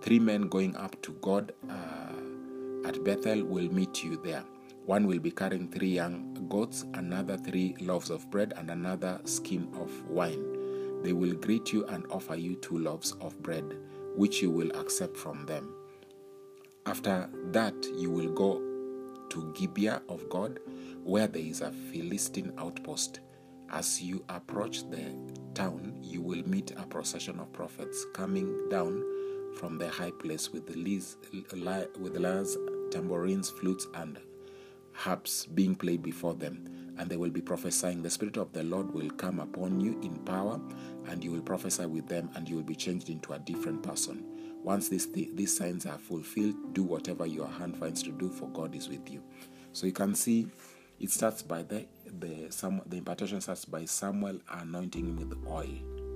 Three 0.00 0.20
men 0.20 0.42
going 0.42 0.76
up 0.76 1.00
to 1.02 1.12
God 1.20 1.52
uh, 1.68 2.88
at 2.88 3.02
Bethel 3.02 3.44
will 3.44 3.70
meet 3.72 4.04
you 4.04 4.16
there. 4.22 4.44
One 4.88 5.06
will 5.06 5.18
be 5.18 5.30
carrying 5.30 5.68
three 5.68 5.90
young 5.90 6.46
goats, 6.48 6.86
another 6.94 7.36
three 7.36 7.76
loaves 7.78 8.08
of 8.08 8.30
bread, 8.30 8.54
and 8.56 8.70
another 8.70 9.20
skin 9.24 9.68
of 9.78 9.92
wine. 10.08 11.02
They 11.02 11.12
will 11.12 11.34
greet 11.34 11.74
you 11.74 11.84
and 11.88 12.06
offer 12.10 12.36
you 12.36 12.54
two 12.54 12.78
loaves 12.78 13.12
of 13.20 13.38
bread, 13.42 13.76
which 14.16 14.40
you 14.40 14.50
will 14.50 14.74
accept 14.80 15.14
from 15.14 15.44
them. 15.44 15.74
After 16.86 17.28
that, 17.52 17.74
you 17.98 18.10
will 18.10 18.32
go 18.32 18.62
to 19.28 19.52
Gibeah 19.52 20.00
of 20.08 20.26
God, 20.30 20.58
where 21.04 21.26
there 21.26 21.42
is 21.42 21.60
a 21.60 21.70
Philistine 21.70 22.54
outpost. 22.56 23.20
As 23.70 24.00
you 24.00 24.24
approach 24.30 24.88
the 24.88 25.14
town, 25.52 25.98
you 26.00 26.22
will 26.22 26.48
meet 26.48 26.70
a 26.78 26.86
procession 26.86 27.38
of 27.40 27.52
prophets 27.52 28.06
coming 28.14 28.70
down 28.70 29.04
from 29.58 29.76
the 29.76 29.90
high 29.90 30.12
place 30.12 30.50
with 30.50 30.66
the 30.66 30.76
lyres, 31.52 32.56
tambourines, 32.90 33.50
flutes, 33.50 33.86
and 33.92 34.18
harps 34.98 35.46
being 35.46 35.76
played 35.76 36.02
before 36.02 36.34
them, 36.34 36.64
and 36.98 37.08
they 37.08 37.16
will 37.16 37.30
be 37.30 37.40
prophesying. 37.40 38.02
The 38.02 38.10
Spirit 38.10 38.36
of 38.36 38.52
the 38.52 38.64
Lord 38.64 38.92
will 38.92 39.10
come 39.10 39.38
upon 39.38 39.80
you 39.80 39.98
in 40.02 40.16
power, 40.24 40.60
and 41.06 41.22
you 41.22 41.30
will 41.30 41.40
prophesy 41.40 41.86
with 41.86 42.08
them, 42.08 42.28
and 42.34 42.48
you 42.48 42.56
will 42.56 42.64
be 42.64 42.74
changed 42.74 43.08
into 43.08 43.32
a 43.32 43.38
different 43.38 43.82
person. 43.82 44.24
Once 44.64 44.88
these, 44.88 45.06
these 45.12 45.56
signs 45.56 45.86
are 45.86 45.98
fulfilled, 45.98 46.74
do 46.74 46.82
whatever 46.82 47.26
your 47.26 47.46
hand 47.46 47.76
finds 47.76 48.02
to 48.02 48.10
do, 48.10 48.28
for 48.28 48.48
God 48.48 48.74
is 48.74 48.88
with 48.88 49.08
you. 49.08 49.22
So 49.72 49.86
you 49.86 49.92
can 49.92 50.14
see 50.16 50.48
it 50.98 51.10
starts 51.10 51.42
by 51.42 51.62
the 51.62 51.86
the 52.18 52.50
some 52.50 52.82
the 52.86 52.96
impartation 52.96 53.40
starts 53.40 53.64
by 53.64 53.84
Samuel 53.84 54.40
anointing 54.50 55.06
him 55.06 55.16
with 55.16 55.38
oil, 55.46 55.68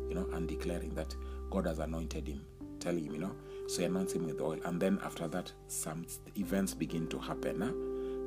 you 0.08 0.14
know, 0.14 0.28
and 0.32 0.48
declaring 0.48 0.94
that 0.96 1.14
God 1.50 1.66
has 1.66 1.78
anointed 1.78 2.26
him 2.26 2.44
telling 2.82 3.04
him, 3.04 3.14
you 3.14 3.20
know. 3.20 3.34
So 3.68 3.78
he 3.78 3.84
anoints 3.84 4.12
him 4.12 4.26
with 4.26 4.40
oil. 4.40 4.58
And 4.64 4.80
then 4.80 4.98
after 5.04 5.28
that, 5.28 5.52
some 5.68 6.04
events 6.36 6.74
begin 6.74 7.06
to 7.08 7.18
happen, 7.18 7.62
uh, 7.62 7.72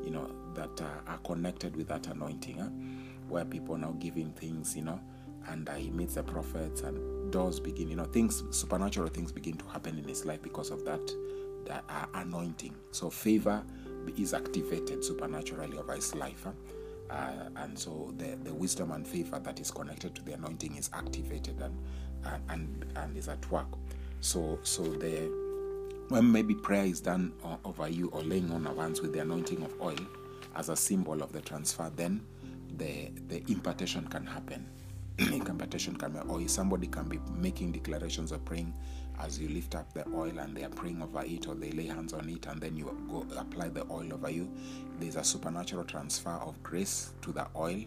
you 0.06 0.12
know, 0.12 0.30
that 0.54 0.80
uh, 0.82 1.12
are 1.12 1.18
connected 1.20 1.76
with 1.76 1.88
that 1.88 2.08
anointing, 2.08 2.60
uh, 2.60 2.70
where 3.28 3.44
people 3.44 3.78
now 3.78 3.96
giving 4.00 4.32
things, 4.34 4.76
you 4.76 4.84
know, 4.84 5.00
and 5.50 5.68
uh, 5.68 5.74
he 5.74 5.89
meets 5.89 6.15
the 6.15 6.24
prophets 6.24 6.82
and 6.82 7.32
doors 7.32 7.60
begin, 7.60 7.89
you 7.89 7.96
know, 7.96 8.06
things, 8.06 8.44
supernatural 8.52 9.08
things 9.10 9.32
begin 9.32 9.58
to 9.58 9.65
happen 9.65 9.98
in 9.98 10.08
his 10.08 10.26
life 10.26 10.41
because 10.41 10.72
of 10.72 10.86
that, 10.86 11.02
that 11.65 11.84
uh, 11.89 12.06
anointing. 12.13 12.76
So 12.91 13.10
favor 13.10 13.63
is 14.18 14.34
activated 14.34 15.04
supernaturally 15.04 15.78
over 15.78 15.94
his 15.94 16.13
life. 16.15 16.48
Uh, 17.10 17.32
and 17.58 17.78
so 17.78 18.13
the, 18.18 18.38
the 18.44 18.54
wisdom 18.54 18.91
and 18.91 19.08
favor 19.08 19.39
that 19.39 19.60
is 19.60 19.70
connected 19.72 20.15
to 20.15 20.24
the 20.24 20.34
anointing 20.34 20.76
is 20.76 20.89
activated 20.94 21.60
and, 21.62 21.78
and, 22.26 22.41
and, 22.50 22.86
and 22.96 23.18
is 23.18 23.28
at 23.28 23.50
work. 23.52 23.68
So, 24.22 24.60
so 24.63 24.84
the 24.84 25.44
when 26.10 26.32
maybe 26.32 26.54
prayer 26.54 26.86
is 26.86 27.02
done 27.02 27.34
uh, 27.44 27.58
over 27.65 27.88
you 27.88 28.10
or 28.10 28.22
laying 28.22 28.52
on 28.52 28.68
of 28.68 28.78
hands 28.78 29.02
with 29.02 29.13
the 29.13 29.20
anointing 29.20 29.63
of 29.63 29.74
oil 29.82 29.98
as 30.56 30.70
a 30.70 30.76
symbol 30.76 31.22
of 31.22 31.32
the 31.32 31.41
transfer, 31.41 31.91
then 31.96 32.22
the 32.78 33.10
the 33.28 33.44
impartation 33.52 34.08
can 34.08 34.26
happen. 34.26 34.68
impartation 35.18 35.96
can 35.96 36.12
be, 36.12 36.20
or 36.28 36.46
somebody 36.48 36.88
can 36.88 37.08
be 37.08 37.20
making 37.38 37.72
declarations 37.72 38.32
or 38.34 38.38
praying 38.39 38.74
as 39.20 39.39
you 39.39 39.48
lift 39.48 39.76
up 39.76 39.91
the 39.94 40.06
oil 40.13 40.38
and 40.39 40.56
they 40.56 40.63
are 40.63 40.70
praying 40.70 41.02
over 41.02 41.24
it 41.26 41.48
or 41.48 41.56
they 41.56 41.72
lay 41.72 41.88
hands 41.88 42.12
on 42.12 42.28
it 42.30 42.46
and 42.48 42.60
then 42.60 42.76
you 42.76 42.86
go 43.10 43.26
apply 43.38 43.70
the 43.70 43.84
oil 43.89 44.13
over 44.13 44.30
you. 44.30 44.50
There's 45.00 45.15
a 45.15 45.24
supernatural 45.24 45.86
transfer 45.86 46.32
of 46.32 46.62
grace 46.63 47.12
to 47.22 47.32
the 47.32 47.48
oil 47.56 47.84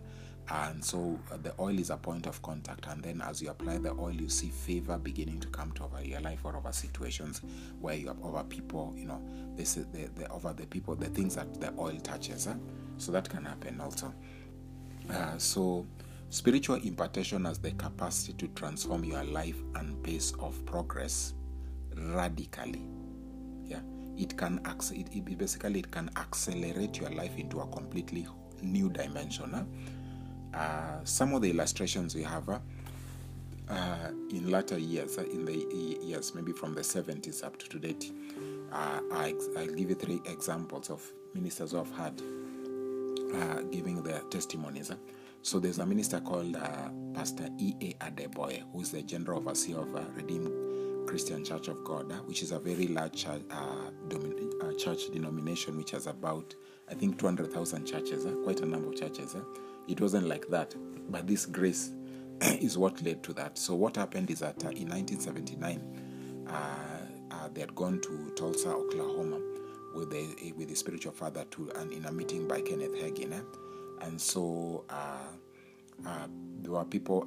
and 0.51 0.83
so 0.83 1.19
uh, 1.31 1.37
the 1.43 1.53
oil 1.59 1.79
is 1.79 1.91
a 1.91 1.97
point 1.97 2.27
of 2.27 2.41
contact. 2.43 2.87
And 2.87 3.03
then 3.03 3.21
as 3.21 3.43
you 3.43 3.51
apply 3.51 3.79
the 3.79 3.91
oil 3.93 4.13
you 4.13 4.29
see 4.29 4.49
favor 4.49 4.97
beginning 4.99 5.41
to 5.41 5.49
come 5.49 5.73
to 5.73 5.85
over 5.85 6.03
your 6.03 6.21
life 6.21 6.41
or 6.45 6.57
over 6.57 6.73
situations 6.73 7.43
where 7.81 7.95
you 7.95 8.09
have 8.09 8.23
over 8.23 8.43
people 8.45 8.95
you 8.97 9.07
know 9.07 9.21
this 9.57 9.77
is 9.77 9.87
the, 9.89 10.09
the 10.17 10.31
over 10.31 10.53
the 10.53 10.67
people 10.67 10.95
the 10.95 11.09
things 11.09 11.35
that 11.37 11.61
the 11.61 11.73
oil 11.79 11.99
touches 12.03 12.49
so 12.97 13.13
that 13.13 13.29
can 13.29 13.45
happen 13.45 13.81
also. 13.81 14.13
Uh, 15.11 15.37
so 15.39 15.87
spiritual 16.31 16.77
impartation 16.77 17.45
has 17.45 17.59
the 17.59 17.71
capacity 17.73 18.33
to 18.35 18.49
transform 18.49 19.05
your 19.05 19.25
life 19.25 19.57
and 19.77 20.03
pace 20.03 20.33
of 20.41 20.65
progress 20.67 21.35
radically. 21.95 22.87
Yeah. 23.65 23.81
It 24.17 24.37
can 24.37 24.61
it, 24.67 25.09
it 25.15 25.39
basically 25.39 25.81
it 25.81 25.91
can 25.91 26.11
accelerate 26.17 26.99
your 26.99 27.11
life 27.11 27.37
into 27.39 27.61
a 27.61 27.67
completely 27.69 28.27
new 28.63 28.91
dimension? 28.91 29.67
Uh, 30.59 30.99
some 31.05 31.33
of 31.35 31.43
the 31.43 31.51
illustrations 31.51 32.17
we 32.17 32.23
have 32.25 32.49
uh, 32.49 32.59
uh, 33.69 34.11
in 34.31 34.51
latter 34.51 34.77
years, 34.77 35.17
uh, 35.17 35.23
in 35.23 35.45
the 35.45 35.55
years 36.03 36.35
maybe 36.35 36.51
from 36.51 36.75
the 36.75 36.81
70s 36.81 37.45
up 37.45 37.57
to 37.61 37.69
today, 37.69 37.95
uh, 38.73 38.99
I, 39.13 39.35
will 39.55 39.75
give 39.75 39.91
you 39.91 39.95
three 39.95 40.21
examples 40.27 40.91
of 40.91 41.01
ministers 41.33 41.71
who 41.71 41.77
have 41.77 41.93
had 41.93 42.21
giving 43.71 44.03
their 44.03 44.19
testimonies. 44.31 44.91
So 45.43 45.61
there's 45.61 45.79
a 45.79 45.87
minister 45.87 46.19
called 46.19 46.55
Pastor 47.15 47.49
E.A. 47.59 47.93
Adeboye, 48.05 48.65
who 48.73 48.81
is 48.81 48.91
the 48.91 49.03
general 49.03 49.39
overseer 49.39 49.79
of 49.79 50.17
Redeemed 50.17 51.07
Christian 51.07 51.45
Church 51.45 51.69
of 51.69 51.85
God, 51.85 52.13
which 52.27 52.43
is 52.43 52.51
a 52.51 52.59
very 52.59 52.89
large 52.89 53.23
church, 53.23 53.43
domin- 54.09 54.79
church 54.79 55.11
denomination, 55.13 55.77
which 55.77 55.93
has 55.93 56.07
about, 56.07 56.55
I 56.91 56.95
think, 56.95 57.19
200,000 57.19 57.87
churches, 57.87 58.27
quite 58.43 58.61
a 58.61 58.67
number 58.67 58.89
of 58.89 58.97
churches. 58.97 59.37
It 59.89 60.01
wasn't 60.01 60.29
like 60.29 60.47
that. 60.49 60.75
But 61.11 61.27
this 61.27 61.47
grace 61.47 61.91
is 62.43 62.77
what 62.77 63.01
led 63.03 63.23
to 63.25 63.33
that. 63.35 63.59
So, 63.59 63.75
what 63.75 63.97
happened 63.97 64.31
is 64.31 64.41
that 64.41 64.63
uh, 64.65 64.69
in 64.69 64.89
1979, 64.89 66.47
uh, 66.47 66.53
uh, 67.31 67.49
they 67.53 67.63
had 67.63 67.75
gone 67.75 68.01
to 68.03 68.33
Tulsa, 68.37 68.69
Oklahoma, 68.69 69.41
with 69.95 70.11
the, 70.11 70.53
with 70.53 70.69
the 70.69 70.75
spiritual 70.75 71.13
father 71.13 71.45
to, 71.53 71.71
and 71.77 71.93
in 71.93 72.05
a 72.05 72.13
meeting 72.13 72.47
by 72.47 72.61
Kenneth 72.61 72.95
Hagin. 72.95 73.33
Eh? 73.33 73.43
And 74.03 74.21
so, 74.21 74.85
uh, 74.91 76.07
uh, 76.07 76.27
there 76.61 76.73
were 76.73 76.85
people. 76.85 77.27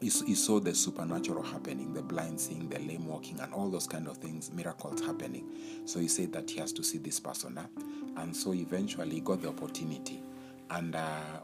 He, 0.00 0.10
he 0.10 0.36
saw 0.36 0.60
the 0.60 0.76
supernatural 0.76 1.42
happening, 1.42 1.92
the 1.92 2.02
blind 2.02 2.40
seeing, 2.40 2.68
the 2.68 2.78
lame 2.78 3.08
walking, 3.08 3.40
and 3.40 3.52
all 3.52 3.68
those 3.68 3.88
kind 3.88 4.06
of 4.06 4.18
things, 4.18 4.52
miracles 4.52 5.00
happening. 5.00 5.44
So 5.86 5.98
he 5.98 6.06
said 6.06 6.32
that 6.34 6.48
he 6.48 6.60
has 6.60 6.72
to 6.74 6.84
see 6.84 6.98
this 6.98 7.18
person. 7.18 7.58
Eh? 7.58 7.82
And 8.16 8.34
so 8.34 8.54
eventually 8.54 9.16
he 9.16 9.20
got 9.20 9.42
the 9.42 9.48
opportunity 9.48 10.22
and 10.70 10.94
uh, 10.94 11.40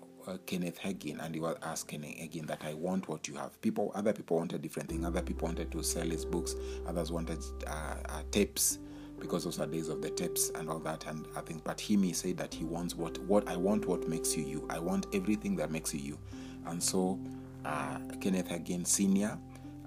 Kenneth 0.46 0.78
Hagin, 0.80 1.24
and 1.24 1.34
he 1.34 1.40
was 1.40 1.56
asking 1.62 2.04
again 2.20 2.46
that 2.46 2.62
I 2.64 2.74
want 2.74 3.08
what 3.08 3.28
you 3.28 3.34
have. 3.34 3.60
People, 3.60 3.92
other 3.94 4.12
people 4.12 4.36
wanted 4.36 4.62
different 4.62 4.88
things. 4.88 5.04
Other 5.04 5.22
people 5.22 5.46
wanted 5.46 5.70
to 5.72 5.82
sell 5.82 6.06
his 6.08 6.24
books. 6.24 6.56
Others 6.86 7.12
wanted 7.12 7.38
uh, 7.66 7.96
uh, 8.08 8.22
tapes 8.30 8.78
because 9.18 9.44
those 9.44 9.60
are 9.60 9.66
days 9.66 9.88
of 9.88 10.02
the 10.02 10.10
tapes 10.10 10.50
and 10.54 10.68
all 10.68 10.80
that. 10.80 11.06
And 11.06 11.26
I 11.36 11.40
think, 11.40 11.64
but 11.64 11.80
he 11.80 12.12
said 12.12 12.36
that 12.38 12.54
he 12.54 12.64
wants 12.64 12.94
what 12.94 13.18
what 13.18 13.48
I 13.48 13.56
want. 13.56 13.86
What 13.86 14.08
makes 14.08 14.36
you 14.36 14.44
you? 14.44 14.66
I 14.70 14.78
want 14.78 15.06
everything 15.12 15.56
that 15.56 15.70
makes 15.70 15.94
you 15.94 16.00
you. 16.00 16.18
And 16.66 16.82
so 16.82 17.18
uh, 17.64 17.98
Kenneth 18.20 18.48
Hagin 18.48 18.86
Senior 18.86 19.38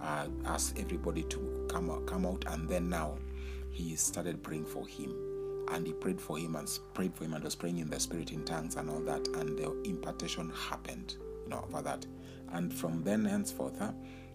uh, 0.02 0.28
asked 0.46 0.78
everybody 0.80 1.24
to 1.24 1.68
come 1.70 2.06
come 2.06 2.26
out, 2.26 2.46
and 2.48 2.70
then 2.70 2.90
now 2.90 3.18
he 3.72 3.96
started 3.96 4.44
praying 4.44 4.66
for 4.66 4.88
him 4.88 5.14
and 5.72 5.86
he 5.88 5.94
prayed 5.94 6.20
for 6.20 6.38
him 6.38 6.56
and 6.56 6.80
prayed 6.94 7.14
for 7.16 7.26
him 7.26 7.34
and 7.34 7.44
was 7.44 7.56
praying 7.56 7.78
in 7.78 7.90
the 7.90 8.00
spirit 8.00 8.32
in 8.32 8.44
tongues 8.44 8.76
and 8.76 8.90
all 8.90 9.00
that 9.00 9.28
and 9.36 9.58
the 9.58 9.72
impartation 9.84 10.52
happened 10.70 11.16
you 11.44 11.50
know 11.50 11.66
for 11.70 11.82
that 11.82 12.06
and 12.54 12.74
from 12.74 13.04
then 13.04 13.26
henceforth 13.26 13.78
huh, 13.80 13.92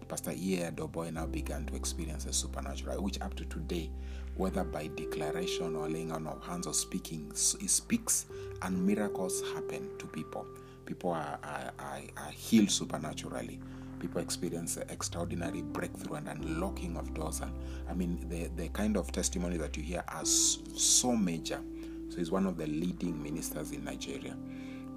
pastor 0.07 0.31
E.A. 0.35 0.71
Adeboye 0.71 1.11
now 1.13 1.25
began 1.25 1.65
to 1.65 1.75
experience 1.75 2.25
the 2.25 2.33
supernatural 2.33 3.01
which 3.01 3.19
up 3.21 3.33
to 3.35 3.45
today 3.45 3.89
whether 4.35 4.63
by 4.63 4.87
declaration 4.95 5.75
or 5.75 5.87
laying 5.89 6.11
on 6.11 6.27
of 6.27 6.43
hands 6.43 6.67
or 6.67 6.73
speaking 6.73 7.31
he 7.59 7.67
speaks 7.67 8.25
and 8.63 8.85
miracles 8.85 9.41
happen 9.53 9.89
to 9.97 10.05
people 10.07 10.45
people 10.85 11.11
are, 11.11 11.39
are, 11.43 11.71
are, 11.79 12.01
are 12.17 12.31
healed 12.31 12.69
supernaturally 12.69 13.59
people 14.03 14.21
experience 14.21 14.75
extraordinary 14.89 15.61
breakthrough 15.61 16.17
and 16.17 16.27
unlocking 16.27 16.97
of 16.97 17.13
doors. 17.13 17.39
And 17.39 17.53
I 17.89 17.93
mean, 17.93 18.27
the, 18.27 18.49
the 18.61 18.67
kind 18.69 18.97
of 18.97 19.11
testimony 19.13 19.55
that 19.57 19.77
you 19.77 19.81
hear 19.81 20.03
are 20.09 20.25
so 20.25 21.15
major. 21.15 21.61
So 22.09 22.17
he's 22.17 22.29
one 22.29 22.45
of 22.45 22.57
the 22.57 22.67
leading 22.67 23.23
ministers 23.23 23.71
in 23.71 23.85
Nigeria. 23.85 24.35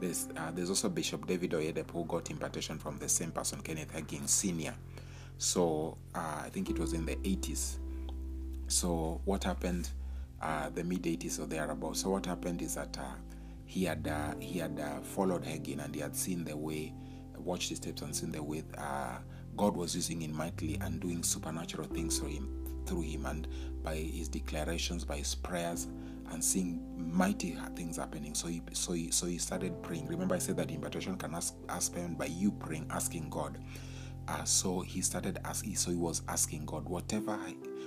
There's, 0.01 0.29
uh, 0.37 0.51
there's 0.51 0.71
also 0.71 0.89
Bishop 0.89 1.25
David 1.27 1.53
Oyedepo 1.53 1.93
who 1.93 2.05
got 2.05 2.31
impartation 2.33 2.79
from 2.79 2.99
the 2.99 3.09
same 3.09 3.31
person, 3.31 3.61
Kenneth 3.61 3.95
Hagin 3.95 4.29
Sr. 4.29 4.75
So 5.39 5.97
uh, 6.13 6.43
I 6.45 6.51
think 6.51 6.69
it 6.69 6.79
was 6.79 6.93
in 6.93 7.07
the 7.07 7.15
80s. 7.15 7.77
So 8.67 9.21
what 9.25 9.45
happened, 9.45 9.89
uh, 10.43 10.69
the 10.71 10.83
mid 10.83 11.05
80s 11.05 11.39
or 11.39 11.47
thereabouts. 11.47 12.01
So 12.03 12.11
what 12.11 12.27
happened 12.27 12.61
is 12.61 12.75
that 12.75 12.99
uh, 12.99 13.15
he 13.67 13.85
had 13.85 14.09
uh, 14.09 14.35
he 14.41 14.59
had 14.59 14.81
uh, 14.81 15.01
followed 15.01 15.45
Hagin 15.45 15.85
and 15.85 15.95
he 15.95 16.01
had 16.01 16.17
seen 16.17 16.45
the 16.45 16.57
way 16.57 16.93
watched 17.39 17.69
his 17.69 17.79
tapes 17.79 18.03
and 18.03 18.15
seen 18.15 18.33
the 18.33 18.43
way 18.43 18.63
uh, 18.79 19.19
God 19.57 19.77
was 19.77 19.95
using 19.95 20.23
him 20.23 20.33
mightily 20.35 20.79
and 20.81 21.01
doing 21.01 21.23
supernatural 21.23 21.89
things 21.89 22.19
through 22.19 22.31
him, 22.31 22.83
through 22.87 23.03
him, 23.03 23.27
and 23.27 23.49
by 23.83 23.97
his 23.97 24.29
declarations, 24.29 25.05
by 25.05 25.17
his 25.17 25.35
prayers, 25.35 25.89
and 26.33 26.43
seeing 26.43 26.83
mighty 26.97 27.57
things 27.75 27.97
happening. 27.97 28.35
So 28.35 28.49
he, 28.49 28.63
so 28.73 28.93
he, 28.93 29.11
so 29.11 29.27
he 29.27 29.39
started 29.39 29.83
praying. 29.83 30.07
Remember, 30.07 30.35
I 30.35 30.39
said 30.39 30.57
that 30.59 30.71
invitation 30.71 31.17
can 31.17 31.35
ask, 31.35 31.55
happen 31.69 32.15
by 32.15 32.27
you 32.27 32.53
praying, 32.53 32.87
asking 32.91 33.31
God. 33.31 33.59
Uh, 34.29 34.45
so 34.45 34.81
he 34.81 35.01
started 35.01 35.39
asking. 35.45 35.77
So 35.77 35.91
he 35.91 35.97
was 35.97 36.23
asking 36.29 36.67
God, 36.67 36.89
whatever, 36.89 37.39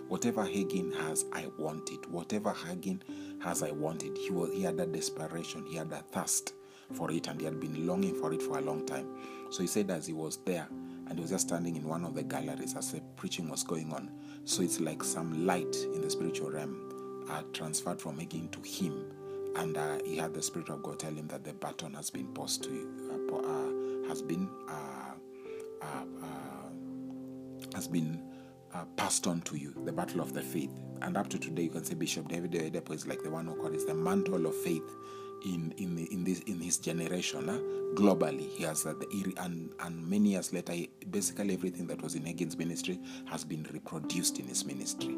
whatever 0.08 0.44
Hagin 0.44 0.96
has, 0.96 1.26
I 1.34 1.48
want 1.60 1.92
it. 1.92 2.10
Whatever 2.10 2.54
Hagin 2.54 3.02
has, 3.44 3.62
I 3.62 3.72
want 3.72 4.04
it. 4.04 4.18
He 4.18 4.32
was, 4.32 4.52
he 4.54 4.64
had 4.64 4.80
a 4.80 4.86
desperation. 4.86 5.66
He 5.66 5.76
had 5.76 5.92
a 5.92 5.98
thirst 6.12 6.54
for 6.93 7.12
it, 7.12 7.28
and 7.28 7.39
he 7.39 7.45
had 7.45 7.60
been 7.60 7.86
longing 7.86 8.15
for 8.15 8.34
it 8.34 8.41
for 8.41 8.58
a 8.58 8.62
long 8.62 8.86
time. 8.86 9.08
So 9.52 9.62
he 9.62 9.67
said 9.67 9.89
as 9.91 10.08
he 10.08 10.13
was 10.13 10.38
there, 10.45 10.67
and 11.08 11.17
he 11.17 11.21
was 11.21 11.32
just 11.32 11.47
standing 11.47 11.75
in 11.75 11.88
one 11.88 12.06
of 12.06 12.15
the 12.15 12.23
galleries 12.23 12.75
as 12.75 12.91
the 12.91 13.02
preaching 13.15 13.49
was 13.49 13.63
going 13.63 13.91
on. 13.93 14.12
So 14.45 14.62
it's 14.62 14.80
like 14.80 15.04
some 15.04 15.45
light 15.45 15.75
in 15.93 16.02
the 16.02 16.10
spiritual 16.10 16.52
realm 16.52 17.25
uh, 17.30 17.43
transferred 17.54 18.02
from 18.02 18.19
Hagin 18.19 18.52
to 18.52 18.62
him, 18.62 19.06
and 19.56 19.78
uh, 19.78 19.99
he 20.06 20.17
had 20.17 20.34
the 20.34 20.41
Spirit 20.41 20.69
of 20.69 20.84
God 20.84 20.99
tell 20.99 21.13
him 21.13 21.28
that 21.28 21.43
the 21.43 21.54
baton 21.54 21.93
has 21.93 22.10
been 22.10 22.28
passed 22.34 22.63
to 22.63 22.69
uh, 23.12 23.38
uh 23.38 24.08
has 24.08 24.21
been 24.23 24.49
uh, 24.67 25.13
uh, 25.82 26.04
has 27.75 27.88
been 27.88 28.23
passed 28.95 29.28
on 29.28 29.41
to 29.41 29.56
you, 29.58 29.73
the 29.86 29.91
battle 29.91 30.21
of 30.21 30.34
the 30.34 30.41
faith. 30.41 30.71
And 31.02 31.17
up 31.17 31.30
to 31.30 31.39
today, 31.39 31.63
you 31.63 31.69
can 31.69 31.84
say 31.84 31.95
Bishop 31.95 32.28
David 32.28 32.52
Oyedepo 32.52 32.91
is 32.91 33.08
like 33.08 33.23
the 33.23 33.30
one 33.30 33.45
who 33.47 33.56
called 33.56 33.73
it 33.73 33.86
the 33.88 33.93
mantle 33.93 34.45
of 34.45 34.56
faith 34.56 34.84
in 35.45 35.73
in 35.78 35.97
in 35.97 36.23
this 36.23 36.39
in 36.41 36.60
his 36.60 36.78
generation 36.78 37.45
globally 37.95 38.49
he 38.49 38.63
has 38.63 38.86
uh, 38.86 38.93
the 38.99 39.34
and 39.38 39.71
and 39.80 40.08
many 40.08 40.30
years 40.30 40.54
later 40.54 40.73
he, 40.73 40.89
basically 41.10 41.54
everything 41.54 41.88
that 41.88 42.02
was 42.02 42.15
in 42.15 42.23
Hagin's 42.23 42.58
ministry 42.58 42.99
has 43.25 43.43
been 43.43 43.67
reproduced 43.71 44.39
in 44.39 44.47
his 44.47 44.65
ministry 44.65 45.17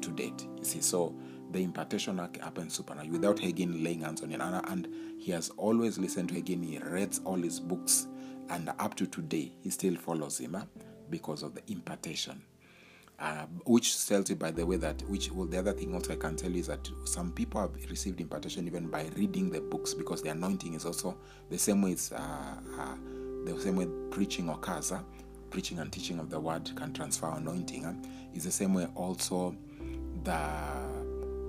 to 0.00 0.10
date. 0.10 0.46
You 0.58 0.64
see 0.64 0.80
so 0.80 1.14
the 1.52 1.62
impartation 1.62 2.18
happens 2.18 2.74
supernaturally 2.74 3.10
without 3.10 3.36
Hagin 3.36 3.84
laying 3.84 4.00
hands 4.00 4.22
on 4.22 4.30
him. 4.30 4.40
And, 4.40 4.88
he 5.18 5.30
has 5.30 5.50
always 5.50 5.98
listened 5.98 6.30
to 6.30 6.34
Hagin 6.34 6.64
he 6.64 6.78
reads 6.78 7.20
all 7.24 7.36
his 7.36 7.60
books. 7.60 8.08
And 8.50 8.68
up 8.80 8.96
to 8.96 9.06
today 9.06 9.52
he 9.62 9.70
still 9.70 9.94
follows 9.94 10.38
him 10.38 10.56
because 11.10 11.44
of 11.44 11.54
the 11.54 11.62
impartation 11.70 12.42
uh, 13.18 13.46
which 13.64 14.06
tells 14.06 14.28
you, 14.30 14.36
by 14.36 14.50
the 14.50 14.64
way, 14.66 14.76
that 14.76 15.00
which 15.08 15.30
well, 15.30 15.46
the 15.46 15.58
other 15.58 15.72
thing 15.72 15.94
also 15.94 16.12
I 16.12 16.16
can 16.16 16.36
tell 16.36 16.50
you 16.50 16.60
is 16.60 16.66
that 16.66 16.90
some 17.04 17.32
people 17.32 17.60
have 17.60 17.74
received 17.90 18.20
impartation 18.20 18.66
even 18.66 18.88
by 18.88 19.08
reading 19.16 19.50
the 19.50 19.60
books 19.60 19.94
because 19.94 20.22
the 20.22 20.30
anointing 20.30 20.74
is 20.74 20.84
also 20.84 21.16
the 21.48 21.58
same 21.58 21.82
way 21.82 21.92
it's 21.92 22.10
uh, 22.12 22.54
uh, 22.78 22.94
the 23.44 23.60
same 23.60 23.76
way 23.76 23.86
preaching 24.10 24.48
occurs. 24.48 24.92
Uh, 24.92 25.00
preaching 25.50 25.78
and 25.80 25.92
teaching 25.92 26.18
of 26.18 26.30
the 26.30 26.40
word 26.40 26.70
can 26.76 26.92
transfer 26.92 27.28
anointing. 27.28 27.84
Uh, 27.84 27.94
is 28.34 28.44
the 28.44 28.50
same 28.50 28.74
way 28.74 28.86
also 28.94 29.54
the 30.24 30.32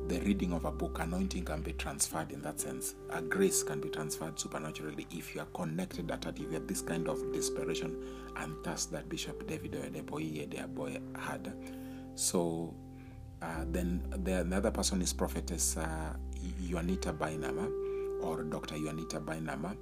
the 0.08 0.20
reading 0.22 0.54
of 0.54 0.66
a 0.66 0.72
book, 0.72 1.00
anointing 1.00 1.46
can 1.46 1.62
be 1.62 1.74
transferred 1.74 2.32
in 2.32 2.42
that 2.42 2.60
sense. 2.60 2.96
A 3.10 3.22
grace 3.22 3.64
can 3.64 3.80
be 3.80 3.90
transferred 3.90 4.40
supernaturally 4.40 5.08
if 5.12 5.34
you 5.34 5.42
are 5.42 5.48
connected 5.48 6.12
at 6.12 6.22
that, 6.24 6.38
if 6.38 6.44
you 6.44 6.52
have 6.52 6.68
this 6.68 6.82
kind 6.82 7.08
of 7.08 7.32
desperation 7.34 7.96
and 8.38 8.56
thirst 8.64 8.92
that 8.92 9.08
Bishop 9.10 9.48
David 9.48 9.72
Oyedepo 9.72 11.18
had. 11.18 11.54
So 12.16 12.74
uh, 13.42 13.66
then 13.72 14.04
the 14.24 14.42
another 14.42 14.72
person 14.72 15.02
is 15.02 15.14
prophetess 15.14 15.78
uh, 15.78 16.14
Juanita 16.70 17.14
Bynum 17.14 18.20
or 18.22 18.44
Dr. 18.44 18.76
Juanita 18.76 19.20
Bynum 19.20 19.78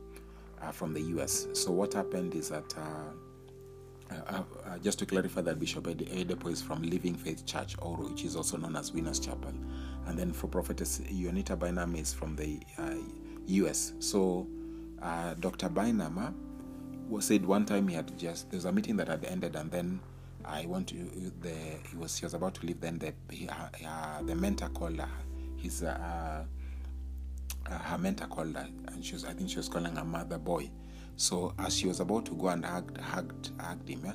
uh, 0.62 0.72
from 0.72 0.94
the 0.94 1.02
US. 1.18 1.48
So 1.54 1.72
what 1.72 1.94
happened 1.94 2.36
is 2.36 2.50
that 2.50 2.74
uh, 2.78 3.12
uh, 4.12 4.44
uh, 4.66 4.78
just 4.80 5.00
to 5.00 5.06
clarify 5.06 5.42
that 5.42 5.60
Bishop 5.60 5.86
Oyedepo 5.86 6.52
is 6.52 6.62
from 6.62 6.82
Living 6.84 7.16
Faith 7.16 7.46
Church, 7.46 7.76
or 7.82 7.96
which 7.96 8.24
is 8.24 8.36
also 8.36 8.58
known 8.58 8.76
as 8.76 8.92
Winners 8.92 9.20
Chapel, 9.20 9.54
and 10.08 10.18
then 10.18 10.34
for 10.34 10.48
Prophetess 10.48 11.02
Juanita 11.10 11.56
Bynum 11.56 11.96
is 11.96 12.14
from 12.14 12.36
the 12.36 12.60
US. 13.48 13.92
Uh, 13.92 14.02
so 14.02 14.48
uh, 15.02 15.34
Dr. 15.36 15.70
Bynum 15.70 16.36
was 17.10 17.26
said 17.26 17.46
one 17.46 17.66
time 17.66 17.88
he 17.88 17.96
had 17.96 18.18
just 18.18 18.50
there 18.50 18.58
was 18.58 18.66
a 18.66 18.72
meeting 18.72 18.96
that 18.98 19.08
had 19.08 19.26
ended 19.26 19.56
and 19.56 19.70
then 19.70 20.00
I 20.46 20.66
want 20.66 20.88
to 20.90 20.96
the 21.42 21.54
he 21.90 21.98
was 21.98 22.18
he 22.18 22.26
was 22.26 22.34
about 22.34 22.56
to 22.56 22.66
leave 22.66 22.80
then 22.82 23.00
the 23.00 23.14
uh, 23.50 24.22
the 24.24 24.36
mentor 24.36 24.70
called 24.70 24.98
her 24.98 25.10
his 25.58 25.84
uh, 25.84 26.44
uh, 27.70 27.78
her 27.78 27.98
mentor 27.98 28.28
called 28.28 28.56
her 28.56 28.68
and 28.88 29.04
she 29.04 29.14
was 29.14 29.26
I 29.26 29.34
think 29.34 29.50
she 29.50 29.58
was 29.58 29.68
calling 29.68 29.96
her 29.96 30.06
mother 30.06 30.38
boy 30.38 30.70
so 31.18 31.54
as 31.60 31.76
she 31.76 31.88
was 31.88 32.00
about 32.00 32.26
to 32.28 32.36
go 32.36 32.48
and 32.48 32.66
hugged 32.66 32.98
hugged, 33.00 33.52
hugged 33.60 33.90
him 33.90 34.06
yeah, 34.06 34.14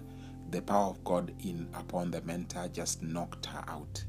the 0.50 0.62
power 0.62 0.90
of 0.90 1.02
God 1.04 1.32
in 1.44 1.68
upon 1.74 2.10
the 2.10 2.22
mentor 2.22 2.68
just 2.68 3.02
knocked 3.02 3.46
her 3.46 3.64
out 3.68 4.04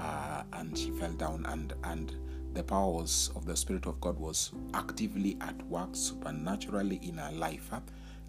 uh, 0.00 0.42
and 0.54 0.76
she 0.76 0.90
fell 0.90 1.12
down 1.12 1.44
and 1.46 1.74
and 1.84 2.14
the 2.54 2.62
powers 2.62 3.30
of 3.36 3.46
the 3.46 3.56
spirit 3.56 3.86
of 3.86 4.00
God 4.00 4.18
was 4.18 4.50
actively 4.74 5.36
at 5.40 5.60
work 5.68 5.90
supernaturally 5.92 6.98
in 7.02 7.18
her 7.18 7.30
life. 7.30 7.70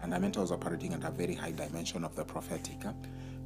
And 0.00 0.12
the 0.12 0.20
mentor 0.20 0.42
was 0.42 0.52
operating 0.52 0.92
at 0.92 1.02
a 1.04 1.10
very 1.10 1.34
high 1.34 1.50
dimension 1.50 2.04
of 2.04 2.14
the 2.14 2.24
prophetic 2.24 2.84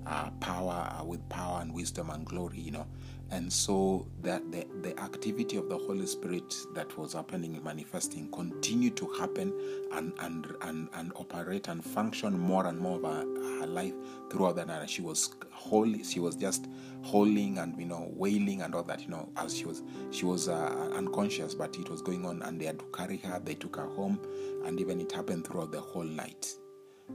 uh, 0.07 0.31
power 0.41 0.89
uh, 0.99 1.05
with 1.05 1.27
power 1.29 1.61
and 1.61 1.73
wisdom 1.73 2.11
and 2.11 2.25
glory 2.25 2.61
you 2.61 2.71
know. 2.71 2.87
And 3.33 3.53
so 3.53 4.07
that 4.23 4.53
the, 4.53 4.65
the 4.83 4.97
activity 5.01 5.57
of 5.57 5.69
the 5.69 5.77
holy 5.77 6.07
spirit 6.07 6.55
that 6.75 6.97
was 6.97 7.15
happening 7.15 7.61
manifesting 7.65 8.31
continued 8.31 8.97
to 8.99 9.09
happen 9.19 9.53
and 9.93 10.13
and 10.21 10.47
and, 10.61 10.89
and 10.95 11.13
operate 11.17 11.67
and 11.67 11.85
function 11.85 12.39
more 12.39 12.67
and 12.67 12.79
more 12.79 12.99
of 12.99 13.03
her, 13.03 13.61
her 13.61 13.67
life 13.67 13.95
throughout 14.31 14.55
the 14.57 14.65
night. 14.65 14.89
She 14.89 15.03
was 15.03 15.35
holy 15.51 16.05
she 16.05 16.21
was 16.21 16.37
just 16.37 16.69
howling 17.11 17.59
and 17.59 17.79
you 17.79 17.87
know 17.87 18.09
wailing 18.15 18.63
and 18.63 18.75
all 18.75 18.83
that 18.85 19.03
you 19.03 19.09
know 19.09 19.29
as 19.37 19.57
she 19.57 19.65
was 19.65 19.83
she 20.11 20.25
was 20.25 20.49
uh, 20.49 20.91
unconscious 20.95 21.55
but 21.55 21.77
it 21.79 21.89
was 21.89 22.03
going 22.03 22.25
on 22.25 22.43
and 22.43 22.61
they 22.61 22.67
had 22.67 22.79
to 22.79 22.85
carry 22.87 23.17
her 23.17 23.41
they 23.45 23.55
took 23.55 23.77
her 23.77 23.87
home 23.87 24.21
and 24.65 24.81
even 24.81 25.01
it 25.01 25.11
happened 25.11 25.47
throughout 25.47 25.73
the 25.73 25.81
whole 25.81 26.05
night 26.05 26.55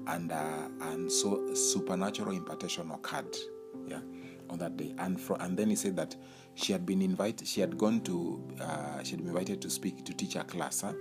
and 0.07 0.31
uh, 0.31 0.69
and 0.81 1.11
so 1.11 1.53
supernatural 1.53 2.35
impartation 2.35 2.89
occurred 2.91 3.35
yeah 3.87 3.99
on 4.49 4.57
that 4.59 4.77
day. 4.77 4.93
And 4.97 5.19
for, 5.19 5.41
and 5.41 5.57
then 5.57 5.69
he 5.69 5.75
said 5.75 5.95
that 5.95 6.15
she 6.55 6.73
had 6.73 6.85
been 6.85 7.01
invited 7.01 7.47
she 7.47 7.61
had 7.61 7.77
gone 7.77 8.01
to 8.01 8.43
uh, 8.61 9.03
she 9.03 9.11
had 9.11 9.19
been 9.19 9.29
invited 9.29 9.61
to 9.61 9.69
speak 9.69 10.03
to 10.05 10.13
teach 10.13 10.35
a 10.35 10.43
class 10.43 10.81
huh, 10.81 10.93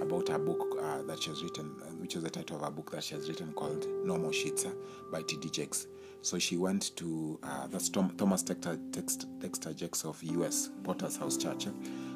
about 0.00 0.28
a 0.30 0.38
book 0.38 0.78
uh, 0.80 1.02
that 1.02 1.22
she 1.22 1.30
has 1.30 1.42
written 1.42 1.74
uh, 1.82 1.86
which 1.96 2.14
was 2.14 2.24
the 2.24 2.30
title 2.30 2.56
of 2.56 2.62
a 2.62 2.70
book 2.70 2.90
that 2.90 3.04
she 3.04 3.14
has 3.14 3.28
written 3.28 3.52
called 3.52 3.86
no 4.04 4.16
more 4.16 4.32
sheets 4.32 4.66
by 5.12 5.22
td 5.22 5.52
jakes. 5.52 5.86
So 6.22 6.38
she 6.38 6.56
went 6.56 6.96
to 6.96 7.38
uh, 7.42 7.66
that's 7.68 7.88
Tom, 7.88 8.10
thomas 8.16 8.42
dexter, 8.42 8.76
dexter, 8.90 9.26
dexter 9.38 9.72
jakes 9.74 10.04
of 10.04 10.20
us 10.24 10.70
potter's 10.82 11.16
house 11.16 11.36
church. 11.36 11.66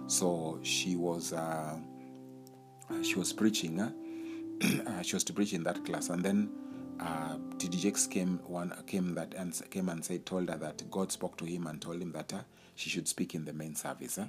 So 0.07 0.59
she 0.63 0.97
was 0.97 1.33
uh, 1.33 1.77
she 3.03 3.17
was 3.17 3.33
preaching 3.33 3.79
uh, 3.79 3.93
she 5.03 5.17
was 5.17 5.25
to 5.25 5.33
preach 5.33 5.53
in 5.53 5.63
that 5.65 5.85
class, 5.85 6.11
and 6.11 6.23
then 6.23 6.51
uh, 7.01 7.37
TD 7.57 8.11
came 8.11 8.39
one 8.47 8.75
came 8.87 9.15
that 9.15 9.35
and 9.35 9.59
came 9.71 9.89
and 9.89 10.05
said 10.05 10.27
told 10.27 10.51
her 10.51 10.57
that 10.57 10.91
God 10.91 11.11
spoke 11.11 11.37
to 11.39 11.45
him 11.45 11.67
and 11.67 11.81
told 11.81 12.03
him 12.03 12.13
that 12.13 12.33
uh, 12.33 12.41
she 12.75 12.91
should 12.91 13.09
speak 13.09 13.35
in 13.35 13.45
the 13.45 13.53
main 13.53 13.75
service, 13.75 14.19
uh, 14.19 14.27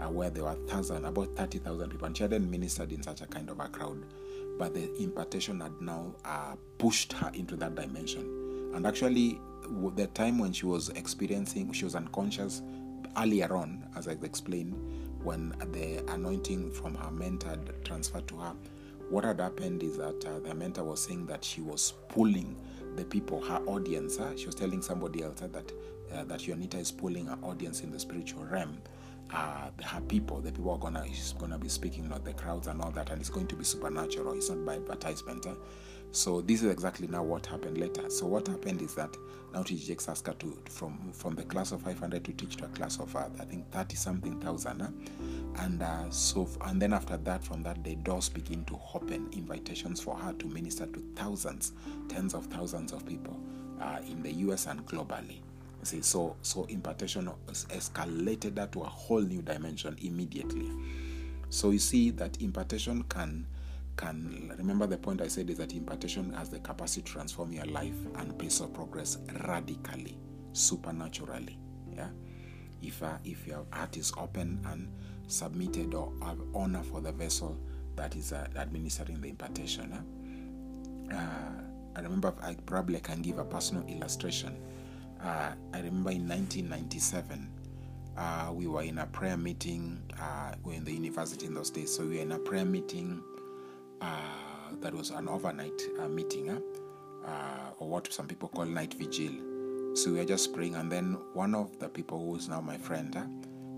uh, 0.00 0.08
where 0.08 0.30
there 0.30 0.44
were 0.44 0.56
thousand 0.66 1.04
about 1.04 1.36
thirty 1.36 1.58
thousand 1.58 1.90
people, 1.90 2.06
and 2.06 2.16
she 2.16 2.22
hadn't 2.22 2.50
ministered 2.50 2.92
in 2.92 3.02
such 3.02 3.20
a 3.20 3.26
kind 3.26 3.50
of 3.50 3.60
a 3.60 3.68
crowd, 3.68 4.02
but 4.58 4.72
the 4.72 4.94
impartation 5.02 5.60
had 5.60 5.78
now 5.80 6.14
uh, 6.24 6.54
pushed 6.78 7.12
her 7.12 7.30
into 7.34 7.56
that 7.56 7.74
dimension, 7.74 8.72
and 8.74 8.86
actually 8.86 9.38
the 9.96 10.06
time 10.08 10.38
when 10.38 10.52
she 10.52 10.64
was 10.64 10.88
experiencing, 10.90 11.72
she 11.72 11.84
was 11.84 11.94
unconscious 11.94 12.62
earlier 13.18 13.54
on, 13.54 13.84
as 13.96 14.08
I 14.08 14.12
explained, 14.22 14.74
when 15.22 15.50
the 15.72 16.04
anointing 16.12 16.70
from 16.70 16.94
her 16.94 17.10
mentor 17.10 17.58
transferred 17.84 18.28
to 18.28 18.36
her 18.36 18.54
what 19.10 19.24
had 19.24 19.40
happened 19.40 19.82
is 19.82 19.96
that 19.98 20.24
uh, 20.26 20.38
the 20.40 20.54
mentor 20.54 20.84
was 20.84 21.00
saying 21.04 21.26
that 21.26 21.44
she 21.44 21.60
was 21.60 21.94
pulling 22.08 22.56
the 22.96 23.04
people, 23.04 23.40
her 23.42 23.62
audience. 23.66 24.18
Uh, 24.18 24.36
she 24.36 24.46
was 24.46 24.54
telling 24.54 24.82
somebody 24.82 25.22
else 25.22 25.42
uh, 25.42 25.48
that 25.48 25.72
uh, 26.14 26.24
that 26.24 26.46
Juanita 26.46 26.78
is 26.78 26.90
pulling 26.90 27.26
her 27.26 27.38
audience 27.42 27.80
in 27.82 27.90
the 27.90 27.98
spiritual 27.98 28.44
realm. 28.44 28.78
Uh, 29.32 29.68
her 29.82 30.00
people, 30.02 30.40
the 30.40 30.52
people 30.52 30.70
are 30.70 30.78
gonna 30.78 31.04
is 31.04 31.34
gonna 31.38 31.58
be 31.58 31.68
speaking, 31.68 32.08
not 32.08 32.24
the 32.24 32.32
crowds 32.32 32.68
and 32.68 32.80
all 32.80 32.90
that, 32.92 33.10
and 33.10 33.20
it's 33.20 33.30
going 33.30 33.46
to 33.46 33.56
be 33.56 33.64
supernatural. 33.64 34.32
It's 34.34 34.50
not 34.50 34.64
by 34.64 34.76
advertisement. 34.76 35.46
So 36.12 36.40
this 36.40 36.62
is 36.62 36.70
exactly 36.70 37.06
now 37.08 37.22
what 37.22 37.46
happened 37.46 37.78
later. 37.78 38.08
So 38.08 38.26
what 38.26 38.48
happened 38.48 38.80
is 38.82 38.94
that 38.94 39.16
now 39.52 39.62
TD 39.62 39.86
Jakes 39.86 40.08
asked 40.08 40.24
to 40.38 40.58
from 40.68 41.12
from 41.12 41.34
the 41.34 41.44
class 41.44 41.72
of 41.72 41.82
500 41.82 42.24
to 42.24 42.32
teach 42.32 42.56
to 42.56 42.64
a 42.64 42.68
class 42.68 42.98
of 42.98 43.14
uh, 43.14 43.28
I 43.38 43.44
think 43.44 43.70
30 43.70 43.96
something 43.96 44.40
thousand, 44.40 44.82
and 45.58 45.82
uh, 45.82 46.10
so 46.10 46.48
and 46.62 46.80
then 46.80 46.92
after 46.92 47.16
that, 47.18 47.44
from 47.44 47.62
that 47.64 47.82
day, 47.82 47.94
doors 47.96 48.28
begin 48.28 48.64
to 48.66 48.78
open, 48.94 49.28
invitations 49.32 50.00
for 50.00 50.16
her 50.16 50.32
to 50.34 50.46
minister 50.46 50.86
to 50.86 51.02
thousands, 51.14 51.72
tens 52.08 52.34
of 52.34 52.46
thousands 52.46 52.92
of 52.92 53.06
people 53.06 53.38
uh, 53.80 53.98
in 54.08 54.22
the 54.22 54.32
U.S. 54.32 54.66
and 54.66 54.84
globally. 54.86 55.38
See, 55.82 56.02
so 56.02 56.34
so 56.42 56.64
impartation 56.64 57.30
escalated 57.48 58.56
that 58.56 58.72
to 58.72 58.82
a 58.82 58.86
whole 58.88 59.20
new 59.20 59.42
dimension 59.42 59.96
immediately. 60.02 60.70
So 61.48 61.70
you 61.70 61.78
see 61.78 62.10
that 62.10 62.42
impartation 62.42 63.04
can 63.04 63.46
can 63.96 64.52
remember 64.58 64.86
the 64.86 64.98
point 64.98 65.20
I 65.20 65.28
said 65.28 65.48
is 65.50 65.58
that 65.58 65.72
impartation 65.72 66.32
has 66.34 66.50
the 66.50 66.58
capacity 66.58 67.02
to 67.02 67.12
transform 67.12 67.52
your 67.52 67.64
life 67.66 67.96
and 68.16 68.38
pace 68.38 68.60
of 68.60 68.74
progress 68.74 69.18
radically, 69.46 70.18
supernaturally. 70.52 71.58
Yeah, 71.94 72.08
if 72.82 73.02
uh, 73.02 73.16
if 73.24 73.46
your 73.46 73.64
heart 73.72 73.96
is 73.96 74.12
open 74.18 74.60
and 74.66 74.92
submitted 75.28 75.94
or 75.94 76.12
have 76.22 76.38
honor 76.54 76.82
for 76.82 77.00
the 77.00 77.12
vessel 77.12 77.58
that 77.96 78.14
is 78.14 78.32
uh, 78.32 78.46
administering 78.56 79.20
the 79.20 79.28
impartation. 79.28 79.92
Uh, 81.12 81.16
I 81.96 82.00
remember 82.00 82.34
I 82.42 82.54
probably 82.66 83.00
can 83.00 83.22
give 83.22 83.38
a 83.38 83.44
personal 83.44 83.86
illustration. 83.88 84.56
Uh, 85.22 85.52
I 85.72 85.78
remember 85.78 86.10
in 86.10 86.28
1997, 86.28 87.50
uh, 88.18 88.50
we 88.52 88.66
were 88.66 88.82
in 88.82 88.98
a 88.98 89.06
prayer 89.06 89.36
meeting. 89.36 90.02
Uh, 90.20 90.52
we 90.62 90.72
were 90.72 90.76
in 90.76 90.84
the 90.84 90.92
university 90.92 91.46
in 91.46 91.54
those 91.54 91.70
days, 91.70 91.94
so 91.94 92.04
we 92.04 92.16
were 92.16 92.22
in 92.22 92.32
a 92.32 92.38
prayer 92.38 92.66
meeting 92.66 93.22
that 94.00 94.94
was 94.94 95.10
an 95.10 95.28
overnight 95.28 95.80
uh, 96.00 96.08
meeting, 96.08 96.50
uh, 96.50 97.70
or 97.78 97.88
what 97.88 98.12
some 98.12 98.26
people 98.26 98.48
call 98.48 98.64
night 98.64 98.94
vigil. 98.94 99.32
So 99.94 100.12
we 100.12 100.18
were 100.18 100.24
just 100.24 100.52
praying, 100.52 100.74
and 100.74 100.92
then 100.92 101.16
one 101.32 101.54
of 101.54 101.78
the 101.78 101.88
people 101.88 102.18
who 102.18 102.36
is 102.36 102.48
now 102.48 102.60
my 102.60 102.76
friend, 102.76 103.16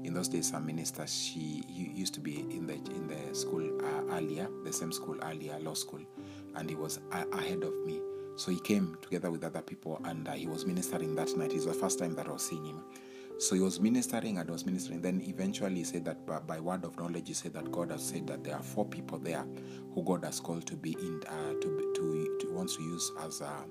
in 0.04 0.14
those 0.14 0.28
days, 0.28 0.52
a 0.52 0.60
minister, 0.60 1.06
she 1.06 1.62
used 1.68 2.14
to 2.14 2.20
be 2.20 2.40
in 2.40 2.66
the 2.66 2.74
in 2.74 3.08
the 3.08 3.34
school 3.34 3.80
earlier, 4.10 4.48
the 4.64 4.72
same 4.72 4.92
school 4.92 5.16
earlier, 5.22 5.58
law 5.60 5.74
school, 5.74 6.00
and 6.56 6.68
he 6.68 6.76
was 6.76 7.00
ahead 7.12 7.62
of 7.62 7.74
me. 7.84 8.00
So 8.36 8.50
he 8.50 8.60
came 8.60 8.96
together 9.02 9.30
with 9.30 9.44
other 9.44 9.62
people, 9.62 10.00
and 10.04 10.26
he 10.28 10.46
was 10.46 10.64
ministering 10.64 11.14
that 11.16 11.36
night. 11.36 11.52
It's 11.52 11.66
the 11.66 11.74
first 11.74 11.98
time 11.98 12.14
that 12.14 12.28
I 12.28 12.32
was 12.32 12.42
seeing 12.42 12.64
him. 12.64 12.82
So 13.38 13.54
he 13.54 13.60
was 13.60 13.78
ministering 13.78 14.38
and 14.38 14.50
was 14.50 14.66
ministering. 14.66 15.00
Then 15.00 15.22
eventually 15.24 15.76
he 15.76 15.84
said 15.84 16.04
that 16.06 16.26
by, 16.26 16.40
by, 16.40 16.58
word 16.58 16.84
of 16.84 16.98
knowledge, 16.98 17.28
he 17.28 17.34
said 17.34 17.54
that 17.54 17.70
God 17.70 17.92
has 17.92 18.04
said 18.04 18.26
that 18.26 18.42
there 18.42 18.56
are 18.56 18.62
four 18.62 18.84
people 18.84 19.18
there 19.18 19.46
who 19.94 20.02
God 20.02 20.24
has 20.24 20.40
called 20.40 20.66
to 20.66 20.76
be 20.76 20.92
in 20.92 21.22
uh, 21.28 21.52
to, 21.60 21.92
to, 21.94 22.38
to 22.40 22.52
wants 22.52 22.76
to 22.76 22.82
use 22.82 23.12
as 23.24 23.40
uh, 23.40 23.62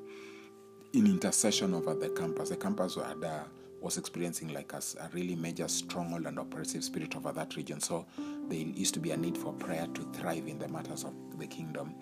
in 0.93 1.05
intercession 1.05 1.73
over 1.73 1.93
the 1.93 2.09
campus. 2.09 2.49
The 2.49 2.55
campus 2.55 2.95
had, 2.95 3.23
uh, 3.23 3.43
was 3.81 3.97
experiencing 3.97 4.53
like 4.53 4.71
a, 4.73 4.81
a, 5.01 5.09
really 5.13 5.35
major 5.35 5.67
stronghold 5.67 6.25
and 6.27 6.39
oppressive 6.39 6.83
spirit 6.83 7.15
over 7.15 7.33
that 7.33 7.55
region. 7.57 7.81
So 7.81 8.05
there 8.47 8.57
used 8.57 8.93
to 8.93 8.99
be 9.01 9.11
a 9.11 9.17
need 9.17 9.37
for 9.37 9.51
prayer 9.53 9.87
to 9.93 10.01
thrive 10.13 10.47
in 10.47 10.59
the 10.59 10.69
matters 10.69 11.03
of 11.03 11.13
the 11.37 11.47
kingdom. 11.47 11.95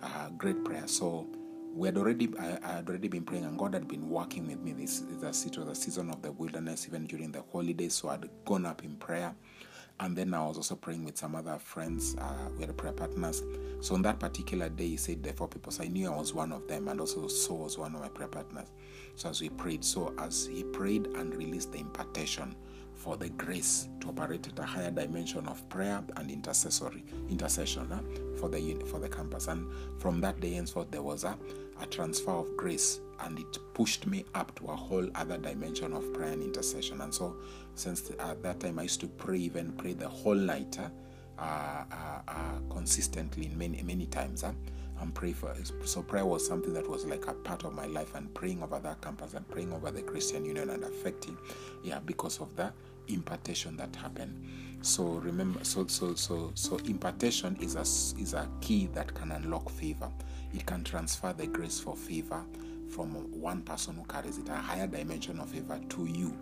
Uh, 0.00 0.30
great 0.30 0.64
prayer. 0.64 0.86
So 0.86 1.26
we 1.74 1.88
had 1.88 1.96
already 1.96 2.28
I, 2.38 2.58
I, 2.62 2.72
had 2.76 2.88
already 2.88 3.08
been 3.08 3.24
praying 3.24 3.44
and 3.44 3.58
God 3.58 3.74
had 3.74 3.88
been 3.88 4.08
working 4.08 4.46
with 4.46 4.60
me 4.60 4.72
this, 4.72 5.04
this 5.20 5.46
it 5.46 5.56
was 5.56 5.68
a 5.68 5.74
season 5.74 6.10
of 6.10 6.22
the 6.22 6.32
wilderness 6.32 6.86
even 6.86 7.06
during 7.06 7.32
the 7.32 7.42
holidays 7.52 7.94
so 7.94 8.08
I'd 8.08 8.28
gone 8.44 8.66
up 8.66 8.84
in 8.84 8.96
prayer. 8.96 9.34
And 10.00 10.16
then 10.16 10.32
I 10.32 10.46
was 10.46 10.56
also 10.56 10.76
praying 10.76 11.04
with 11.04 11.18
some 11.18 11.34
other 11.34 11.58
friends 11.58 12.16
uh, 12.20 12.48
we 12.56 12.64
had 12.64 12.76
prayer 12.76 12.92
partners. 12.92 13.42
So 13.80 13.94
on 13.94 14.02
that 14.02 14.20
particular 14.20 14.68
day 14.68 14.88
he 14.88 14.96
said 14.96 15.22
the 15.22 15.32
four 15.32 15.48
people 15.48 15.72
so 15.72 15.84
I 15.84 15.88
knew 15.88 16.10
I 16.10 16.16
was 16.16 16.34
one 16.34 16.52
of 16.52 16.66
them 16.68 16.88
and 16.88 17.00
also 17.00 17.26
so 17.28 17.54
was 17.54 17.78
one 17.78 17.94
of 17.94 18.00
my 18.00 18.08
prayer 18.08 18.28
partners. 18.28 18.68
So 19.16 19.28
as 19.28 19.40
we 19.40 19.48
prayed 19.48 19.84
so 19.84 20.14
as 20.18 20.46
he 20.46 20.64
prayed 20.64 21.06
and 21.08 21.34
released 21.34 21.72
the 21.72 21.78
impartation 21.78 22.54
for 22.98 23.16
the 23.16 23.28
grace 23.30 23.88
to 24.00 24.08
operate 24.08 24.46
at 24.48 24.58
a 24.58 24.62
higher 24.62 24.90
dimension 24.90 25.46
of 25.46 25.66
prayer 25.68 26.02
and 26.16 26.30
intercessory 26.30 27.04
intercession 27.30 27.90
uh, 27.92 28.00
for 28.38 28.48
the 28.48 28.74
for 28.86 28.98
the 28.98 29.08
campus. 29.08 29.46
And 29.46 29.70
from 29.98 30.20
that 30.20 30.40
day 30.40 30.54
henceforth, 30.54 30.90
there 30.90 31.02
was 31.02 31.24
a, 31.24 31.38
a 31.80 31.86
transfer 31.86 32.32
of 32.32 32.56
grace, 32.56 33.00
and 33.20 33.38
it 33.38 33.58
pushed 33.74 34.06
me 34.06 34.24
up 34.34 34.54
to 34.56 34.66
a 34.66 34.76
whole 34.76 35.08
other 35.14 35.38
dimension 35.38 35.92
of 35.92 36.12
prayer 36.12 36.32
and 36.32 36.42
intercession. 36.42 37.00
And 37.00 37.12
so, 37.12 37.36
since 37.74 38.10
at 38.18 38.42
that 38.42 38.60
time, 38.60 38.78
I 38.78 38.82
used 38.82 39.00
to 39.00 39.08
pray, 39.08 39.38
even 39.38 39.72
pray 39.72 39.94
the 39.94 40.08
whole 40.08 40.34
night, 40.34 40.78
uh, 40.78 41.42
uh, 41.42 41.84
uh 42.28 42.58
consistently, 42.70 43.46
in 43.46 43.58
many 43.58 43.82
many 43.82 44.06
times. 44.06 44.44
Uh, 44.44 44.52
and 45.00 45.14
pray 45.14 45.32
for 45.32 45.54
so 45.84 46.02
prayer 46.02 46.26
was 46.26 46.46
something 46.46 46.72
that 46.74 46.88
was 46.88 47.04
like 47.04 47.26
a 47.26 47.32
part 47.32 47.64
of 47.64 47.72
my 47.72 47.86
life 47.86 48.14
and 48.14 48.32
praying 48.34 48.62
over 48.62 48.78
that 48.80 49.00
campus 49.00 49.34
and 49.34 49.48
praying 49.48 49.72
over 49.72 49.90
the 49.90 50.02
christian 50.02 50.44
union 50.44 50.70
and 50.70 50.82
affecting 50.82 51.36
yeah 51.84 52.00
because 52.00 52.40
of 52.40 52.54
the 52.56 52.72
impartation 53.06 53.76
that 53.76 53.94
happened 53.94 54.34
So 54.80 55.04
remember, 55.04 55.64
so 55.64 55.86
so 55.86 56.14
so 56.14 56.52
so 56.54 56.76
impartation 56.86 57.56
is 57.60 57.74
a 57.74 57.80
is 58.20 58.34
a 58.34 58.48
key 58.60 58.88
that 58.94 59.12
can 59.14 59.32
unlock 59.32 59.68
favor. 59.70 60.10
It 60.54 60.64
can 60.66 60.84
transfer 60.84 61.32
the 61.32 61.46
grace 61.46 61.80
for 61.80 61.96
favor 61.96 62.44
from 62.88 63.14
one 63.40 63.62
person 63.62 63.96
who 63.96 64.04
carries 64.04 64.38
it 64.38 64.48
a 64.48 64.54
higher 64.56 64.86
dimension 64.86 65.40
of 65.40 65.50
favor 65.50 65.78
to 65.88 66.06
you 66.06 66.36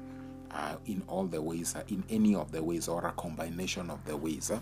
uh, 0.53 0.77
in 0.87 1.03
all 1.09 1.25
the 1.25 1.41
ways, 1.41 1.75
uh, 1.75 1.83
in 1.89 2.05
any 2.09 2.35
of 2.35 2.53
the 2.53 2.63
ways, 2.63 2.89
or 2.89 3.05
a 3.07 3.13
combination 3.13 3.91
of 3.91 4.05
the 4.05 4.17
ways 4.17 4.51
uh, 4.51 4.59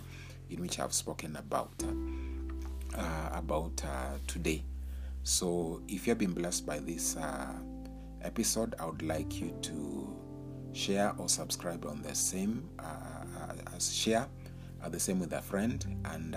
in 0.51 0.61
which 0.61 0.79
I've 0.79 0.93
spoken 0.93 1.37
about 1.37 1.73
uh, 1.83 2.99
uh, 2.99 3.31
about 3.33 3.83
uh, 3.85 4.19
today. 4.27 4.63
So, 5.25 5.83
if 5.89 6.07
you 6.07 6.11
have 6.11 6.19
been 6.19 6.33
blessed 6.33 6.67
by 6.67 6.79
this 6.79 7.17
episode, 8.23 8.75
I 8.79 8.87
would 8.87 9.03
like 9.03 9.41
you 9.41 9.55
to 9.63 10.17
share 10.73 11.15
or 11.19 11.29
subscribe 11.29 11.87
on 11.87 12.03
the 12.03 12.15
same 12.15 12.69
share 13.81 14.27
the 14.91 15.01
same 15.01 15.19
with 15.19 15.33
a 15.33 15.41
friend 15.41 15.85
and 16.07 16.37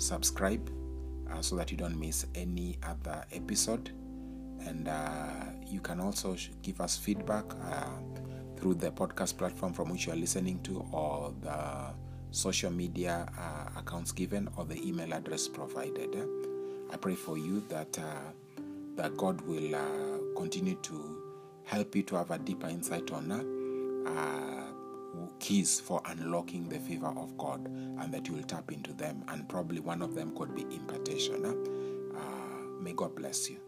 subscribe 0.00 0.70
so 1.40 1.56
that 1.56 1.70
you 1.70 1.76
don't 1.76 1.98
miss 1.98 2.26
any 2.34 2.78
other 2.82 3.24
episode. 3.32 3.90
And 4.60 4.88
uh, 4.88 5.30
you 5.66 5.80
can 5.80 6.00
also 6.00 6.36
give 6.62 6.80
us 6.80 6.96
feedback 6.96 7.44
uh, 7.70 7.86
through 8.56 8.74
the 8.74 8.90
podcast 8.90 9.36
platform 9.36 9.72
from 9.72 9.90
which 9.90 10.06
you 10.06 10.12
are 10.12 10.16
listening 10.16 10.60
to 10.62 10.86
or 10.92 11.34
the 11.42 11.92
social 12.30 12.70
media 12.70 13.28
uh, 13.38 13.78
accounts 13.78 14.10
given 14.10 14.48
or 14.56 14.64
the 14.64 14.76
email 14.86 15.12
address 15.12 15.48
provided. 15.48 16.16
I 16.90 16.96
pray 16.96 17.14
for 17.14 17.36
you 17.36 17.62
that 17.68 17.98
uh, 17.98 18.32
that 18.96 19.16
god 19.16 19.40
will 19.42 19.74
uh, 19.74 20.18
continue 20.36 20.76
to 20.82 21.22
help 21.64 21.94
you 21.96 22.02
to 22.04 22.16
have 22.16 22.30
a 22.30 22.38
deeper 22.38 22.68
insight 22.68 23.10
on 23.10 23.32
uh, 23.32 24.53
keys 25.38 25.80
for 25.80 26.00
unlocking 26.06 26.68
the 26.68 26.78
favor 26.78 27.12
of 27.16 27.36
god 27.36 27.66
and 27.66 28.12
that 28.12 28.28
you 28.28 28.34
will 28.34 28.42
tap 28.42 28.72
into 28.72 28.92
them. 28.92 29.24
And 29.28 29.48
probably 29.48 29.80
one 29.80 30.02
of 30.02 30.14
them 30.14 30.34
could 30.36 30.54
be 30.54 30.62
impartation 30.62 31.44
ah, 32.16 32.80
may 32.80 32.92
god 32.92 33.14
bless 33.14 33.50
you 33.50 33.58